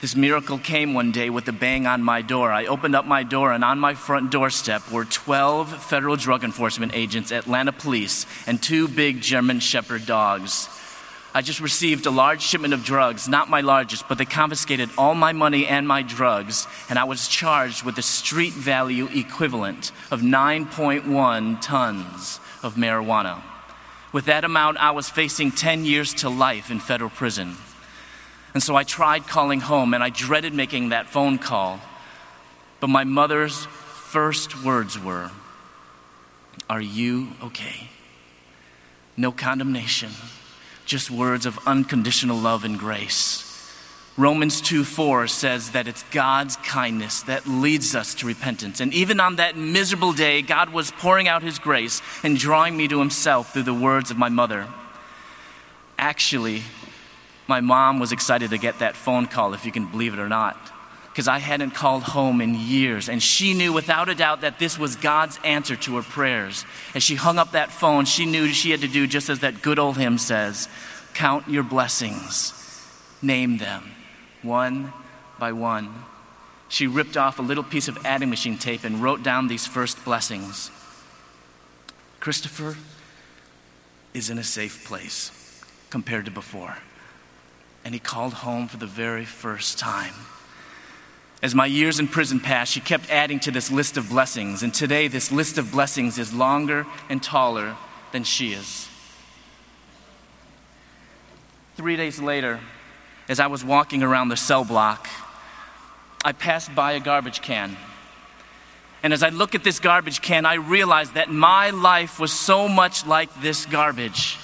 [0.00, 2.52] This miracle came one day with a bang on my door.
[2.52, 6.92] I opened up my door, and on my front doorstep were 12 federal drug enforcement
[6.94, 10.68] agents, Atlanta police, and two big German Shepherd dogs.
[11.34, 15.14] I just received a large shipment of drugs, not my largest, but they confiscated all
[15.14, 20.20] my money and my drugs, and I was charged with the street value equivalent of
[20.20, 23.42] 9.1 tons of marijuana.
[24.12, 27.56] With that amount, I was facing 10 years to life in federal prison.
[28.52, 31.80] And so I tried calling home and I dreaded making that phone call.
[32.80, 35.30] But my mother's first words were,
[36.68, 37.88] Are you okay?
[39.16, 40.10] No condemnation,
[40.92, 43.48] just words of unconditional love and grace.
[44.18, 48.78] Romans 2 4 says that it's God's kindness that leads us to repentance.
[48.78, 52.88] And even on that miserable day, God was pouring out His grace and drawing me
[52.88, 54.68] to Himself through the words of my mother.
[55.98, 56.62] Actually,
[57.48, 60.28] my mom was excited to get that phone call, if you can believe it or
[60.28, 60.58] not,
[61.12, 63.10] because I hadn't called home in years.
[63.10, 66.64] And she knew without a doubt that this was God's answer to her prayers.
[66.94, 69.60] As she hung up that phone, she knew she had to do just as that
[69.60, 70.68] good old hymn says
[71.12, 72.54] count your blessings,
[73.20, 73.90] name them
[74.42, 74.92] one
[75.38, 75.92] by one.
[76.68, 80.02] She ripped off a little piece of adding machine tape and wrote down these first
[80.04, 80.70] blessings.
[82.18, 82.76] Christopher
[84.14, 85.30] is in a safe place
[85.90, 86.78] compared to before.
[87.84, 90.14] And he called home for the very first time.
[91.42, 94.62] As my years in prison passed, she kept adding to this list of blessings.
[94.62, 97.76] And today, this list of blessings is longer and taller
[98.12, 98.88] than she is.
[101.74, 102.60] Three days later,
[103.28, 105.08] as I was walking around the cell block,
[106.24, 107.76] I passed by a garbage can.
[109.02, 112.68] And as I look at this garbage can, I realized that my life was so
[112.68, 114.38] much like this garbage.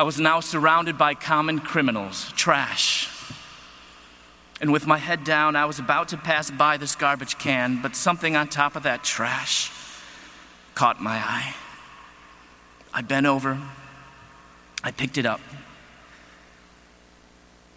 [0.00, 3.11] I was now surrounded by common criminals, trash.
[4.62, 7.96] And with my head down, I was about to pass by this garbage can, but
[7.96, 9.72] something on top of that trash
[10.76, 11.54] caught my eye.
[12.94, 13.60] I bent over,
[14.84, 15.40] I picked it up,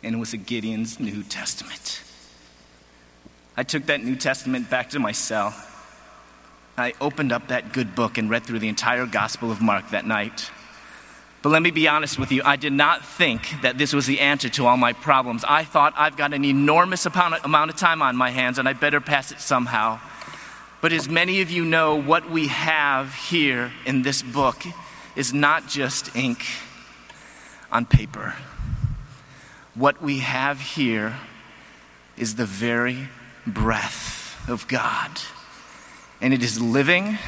[0.04, 2.04] and it was a Gideon's New Testament.
[3.58, 5.56] I took that New Testament back to my cell.
[6.78, 10.06] I opened up that good book and read through the entire Gospel of Mark that
[10.06, 10.52] night.
[11.45, 14.19] But let me be honest with you, I did not think that this was the
[14.19, 15.45] answer to all my problems.
[15.47, 19.00] I thought I've got an enormous amount of time on my hands and I better
[19.00, 20.00] pass it somehow.
[20.81, 24.63] But as many of you know, what we have here in this book
[25.15, 26.43] is not just ink
[27.71, 28.33] on paper.
[29.75, 31.15] What we have here
[32.17, 33.08] is the very
[33.46, 35.12] breath of God.
[36.21, 37.19] And it is living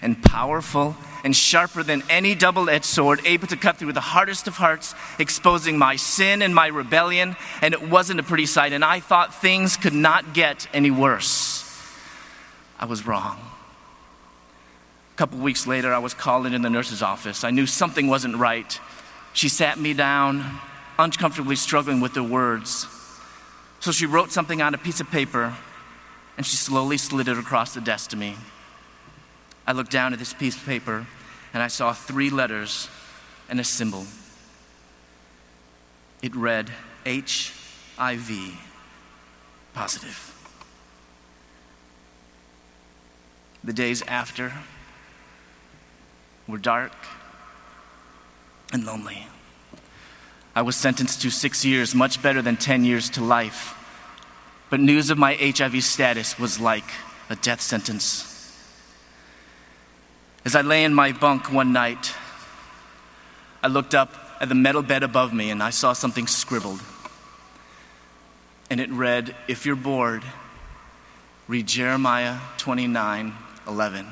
[0.00, 4.46] and powerful and sharper than any double edged sword, able to cut through the hardest
[4.46, 7.36] of hearts, exposing my sin and my rebellion.
[7.62, 8.72] And it wasn't a pretty sight.
[8.72, 11.64] And I thought things could not get any worse.
[12.78, 13.38] I was wrong.
[15.14, 17.42] A couple weeks later, I was called into the nurse's office.
[17.42, 18.80] I knew something wasn't right.
[19.32, 20.60] She sat me down,
[20.98, 22.86] uncomfortably struggling with the words.
[23.80, 25.56] So she wrote something on a piece of paper
[26.36, 28.36] and she slowly slid it across the desk to me.
[29.68, 31.06] I looked down at this piece of paper
[31.52, 32.88] and I saw three letters
[33.50, 34.06] and a symbol.
[36.22, 36.70] It read
[37.04, 38.30] HIV
[39.74, 40.34] positive.
[43.62, 44.54] The days after
[46.46, 46.94] were dark
[48.72, 49.26] and lonely.
[50.56, 53.74] I was sentenced to six years, much better than 10 years to life.
[54.70, 56.90] But news of my HIV status was like
[57.28, 58.37] a death sentence.
[60.44, 62.14] As I lay in my bunk one night,
[63.62, 66.80] I looked up at the metal bed above me and I saw something scribbled.
[68.70, 70.22] And it read, If you're bored,
[71.48, 73.34] read Jeremiah 29
[73.66, 74.06] 11.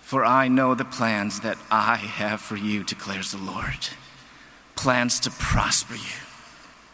[0.00, 3.88] For I know the plans that I have for you, declares the Lord
[4.74, 6.20] plans to prosper you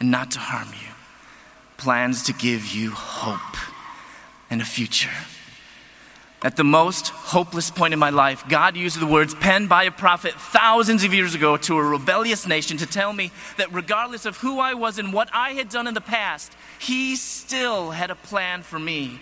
[0.01, 0.89] and not to harm you,
[1.77, 3.57] plans to give you hope
[4.49, 5.11] and a future.
[6.45, 9.91] At the most hopeless point in my life, God used the words penned by a
[9.91, 14.37] prophet thousands of years ago to a rebellious nation to tell me that regardless of
[14.37, 18.15] who I was and what I had done in the past, He still had a
[18.15, 19.21] plan for me.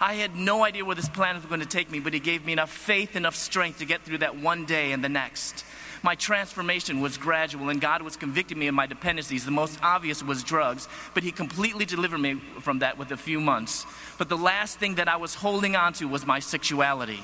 [0.00, 2.46] I had no idea where this plan was going to take me, but He gave
[2.46, 5.66] me enough faith, enough strength to get through that one day and the next.
[6.02, 9.44] My transformation was gradual, and God was convicting me of my dependencies.
[9.44, 13.40] The most obvious was drugs, but He completely delivered me from that with a few
[13.40, 13.86] months.
[14.18, 17.22] But the last thing that I was holding on to was my sexuality.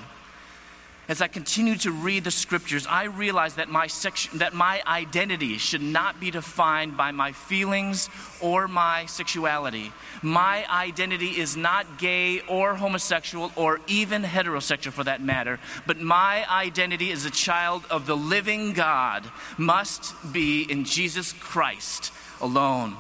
[1.09, 3.89] As I continued to read the scriptures, I realized that my,
[4.35, 8.11] that my identity should not be defined by my feelings
[8.43, 9.91] or my sexuality.
[10.21, 16.45] My identity is not gay or homosexual or even heterosexual for that matter, but my
[16.51, 19.25] identity as a child of the living God
[19.57, 22.95] must be in Jesus Christ alone.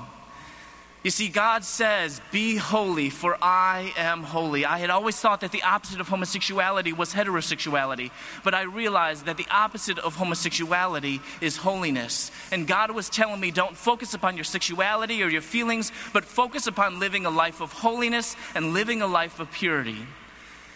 [1.05, 4.65] You see, God says, Be holy, for I am holy.
[4.65, 8.11] I had always thought that the opposite of homosexuality was heterosexuality,
[8.43, 12.33] but I realized that the opposite of homosexuality is holiness.
[12.51, 16.67] And God was telling me, Don't focus upon your sexuality or your feelings, but focus
[16.67, 19.99] upon living a life of holiness and living a life of purity.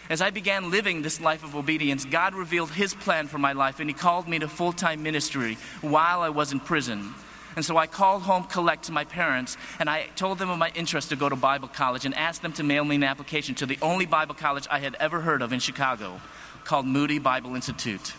[0.09, 3.81] As I began living this life of obedience, God revealed His plan for my life,
[3.81, 7.13] and He called me to full time ministry while I was in prison.
[7.55, 10.71] And so I called home collect to my parents and I told them of my
[10.75, 13.65] interest to go to Bible college and asked them to mail me an application to
[13.65, 16.21] the only Bible college I had ever heard of in Chicago
[16.63, 18.13] called Moody Bible Institute.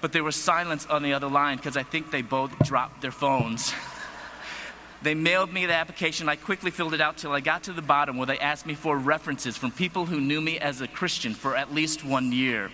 [0.00, 3.12] But there was silence on the other line because I think they both dropped their
[3.12, 3.72] phones.
[5.04, 6.30] They mailed me the application.
[6.30, 8.72] I quickly filled it out till I got to the bottom where they asked me
[8.72, 12.70] for references from people who knew me as a Christian for at least one year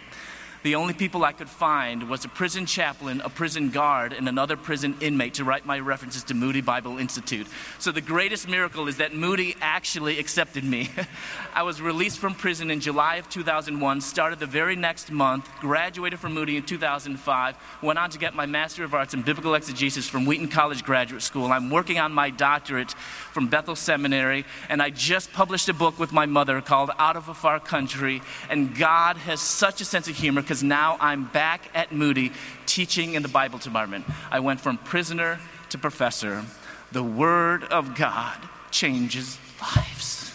[0.63, 4.57] the only people I could find was a prison chaplain, a prison guard, and another
[4.57, 7.47] prison inmate to write my references to Moody Bible Institute.
[7.79, 10.91] So the greatest miracle is that Moody actually accepted me.
[11.55, 16.21] I was released from prison in July of 2001, started the very next month, graduated
[16.21, 20.09] from Moody in 2005, went on to get my Master of Arts in Biblical Exegesis
[20.09, 21.53] from Wheaton College Graduate School.
[21.53, 22.93] I'm working on my doctorate
[23.33, 27.29] from Bethel Seminary, and I just published a book with my mother called Out of
[27.29, 31.71] a Far Country, and God has such a sense of humor because now I'm back
[31.77, 32.33] at Moody
[32.67, 34.05] teaching in the Bible department.
[34.33, 35.39] I went from prisoner
[35.69, 36.45] to professor.
[36.91, 38.37] The Word of God
[38.73, 40.35] changes lives.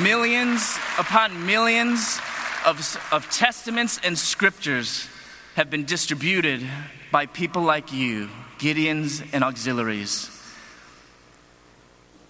[0.00, 2.20] Millions upon millions
[2.64, 5.08] of, of testaments and scriptures
[5.56, 6.64] have been distributed
[7.10, 8.28] by people like you,
[8.60, 10.30] Gideons and auxiliaries.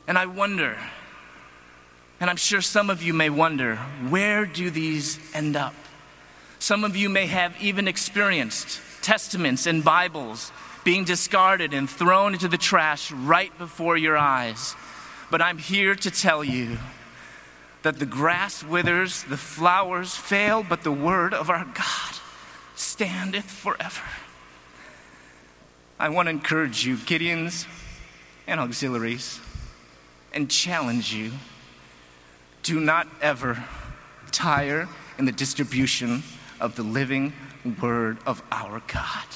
[0.06, 0.78] And I wonder,
[2.20, 3.76] and I'm sure some of you may wonder,
[4.08, 5.74] where do these end up?
[6.58, 10.50] Some of you may have even experienced testaments and Bibles
[10.82, 14.74] being discarded and thrown into the trash right before your eyes.
[15.30, 16.78] But I'm here to tell you
[17.82, 22.14] that the grass withers, the flowers fail, but the word of our God
[22.74, 24.02] standeth forever.
[26.00, 27.66] I want to encourage you, Gideons
[28.46, 29.40] and auxiliaries,
[30.32, 31.32] and challenge you
[32.68, 33.64] do not ever
[34.30, 34.86] tire
[35.18, 36.22] in the distribution
[36.60, 37.32] of the living
[37.80, 39.26] word of our God.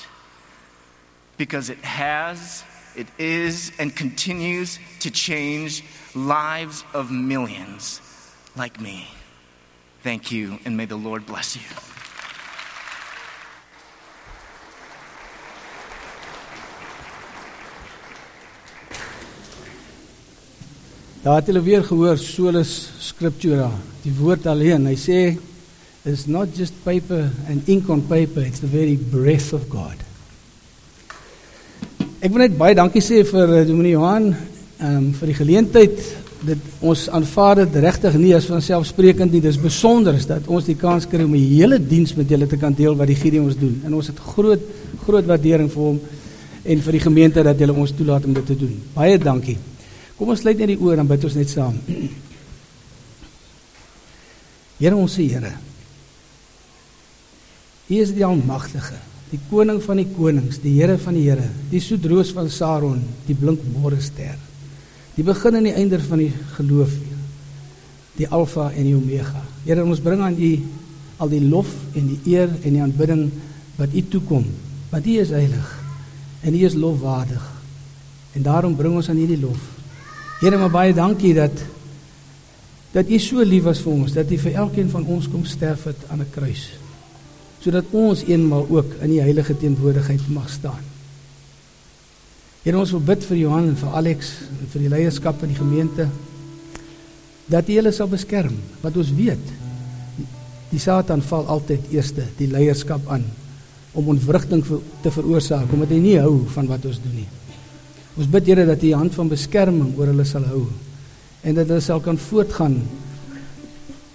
[1.38, 2.62] Because it has,
[2.94, 5.82] it is, and continues to change
[6.14, 8.02] lives of millions
[8.54, 9.08] like me.
[10.02, 11.91] Thank you, and may the Lord bless you.
[21.22, 23.68] Daar het hulle weer gehoor solus scriptura,
[24.02, 24.88] die woord alleen.
[24.90, 25.20] Hy sê
[26.02, 30.02] it's not just paper and ink on paper, it's the very breath of God.
[32.18, 36.04] Ek wil net baie dankie sê vir uh, Dominee Johan ehm um, vir die geleentheid
[36.42, 39.46] dit ons aanvaar dit regtig nie as vanselfsprekend nie.
[39.46, 42.74] Dis besonder dat ons die kans kry om 'n hele diens met julle te kan
[42.74, 43.78] deel wat die Gideon ons doen.
[43.86, 44.70] En ons het groot
[45.06, 46.00] groot waardering vir hom
[46.64, 48.74] en vir die gemeente dat julle ons toelaat om dit te doen.
[48.94, 49.58] Baie dankie.
[50.22, 51.74] Kom ons sluit net die oor en bid ons net saam.
[54.78, 55.50] Here ons Here.
[57.90, 59.00] U is die almagtige,
[59.32, 63.34] die koning van die konings, die Here van die Here, die soetroos van Saron, die
[63.34, 64.38] blink môre ster.
[65.16, 66.94] Die begin en die einde van die geloof.
[68.14, 69.42] Die Alfa en die Omega.
[69.66, 70.54] Here, ons bring aan U
[71.18, 73.26] al die lof en die eer en die aanbidding
[73.74, 74.46] wat U toekom.
[74.94, 75.76] Want U is heilig
[76.46, 77.54] en U is lofwaardig.
[78.38, 79.81] En daarom bring ons aan U die lof.
[80.42, 81.60] Here, maar baie dankie dat
[82.92, 85.84] dat U so lief was vir ons, dat U vir elkeen van ons kom sterf
[85.86, 86.64] het aan 'n kruis.
[87.62, 90.82] Sodat ons eenmal ook in die heilige teenwoordigheid mag staan.
[92.64, 95.62] Here ons wil bid vir Johan en vir Alex en vir die leierskap in die
[95.62, 96.08] gemeente
[97.46, 98.56] dat U hulle sal beskerm.
[98.80, 99.46] Wat ons weet,
[100.70, 103.24] die Satan val altyd eerste die leierskap aan
[103.92, 104.64] om ontwrigting
[105.02, 107.41] te veroorsaak omdat hy nie hou van wat ons doen nie.
[108.16, 110.66] Ons bid Here dat U die hand van beskerming oor hulle sal hou
[111.42, 112.76] en dat hulle sal kan voortgaan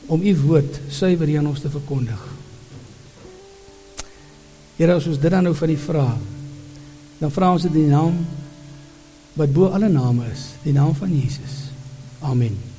[0.08, 2.22] om U woord suiwer aan ons te verkondig.
[4.78, 6.08] Here, as ons dit dan nou van U vra,
[7.18, 8.22] dan vra ons dit in die naam
[9.38, 11.68] wat bo alle name is, die naam van Jesus.
[12.22, 12.77] Amen.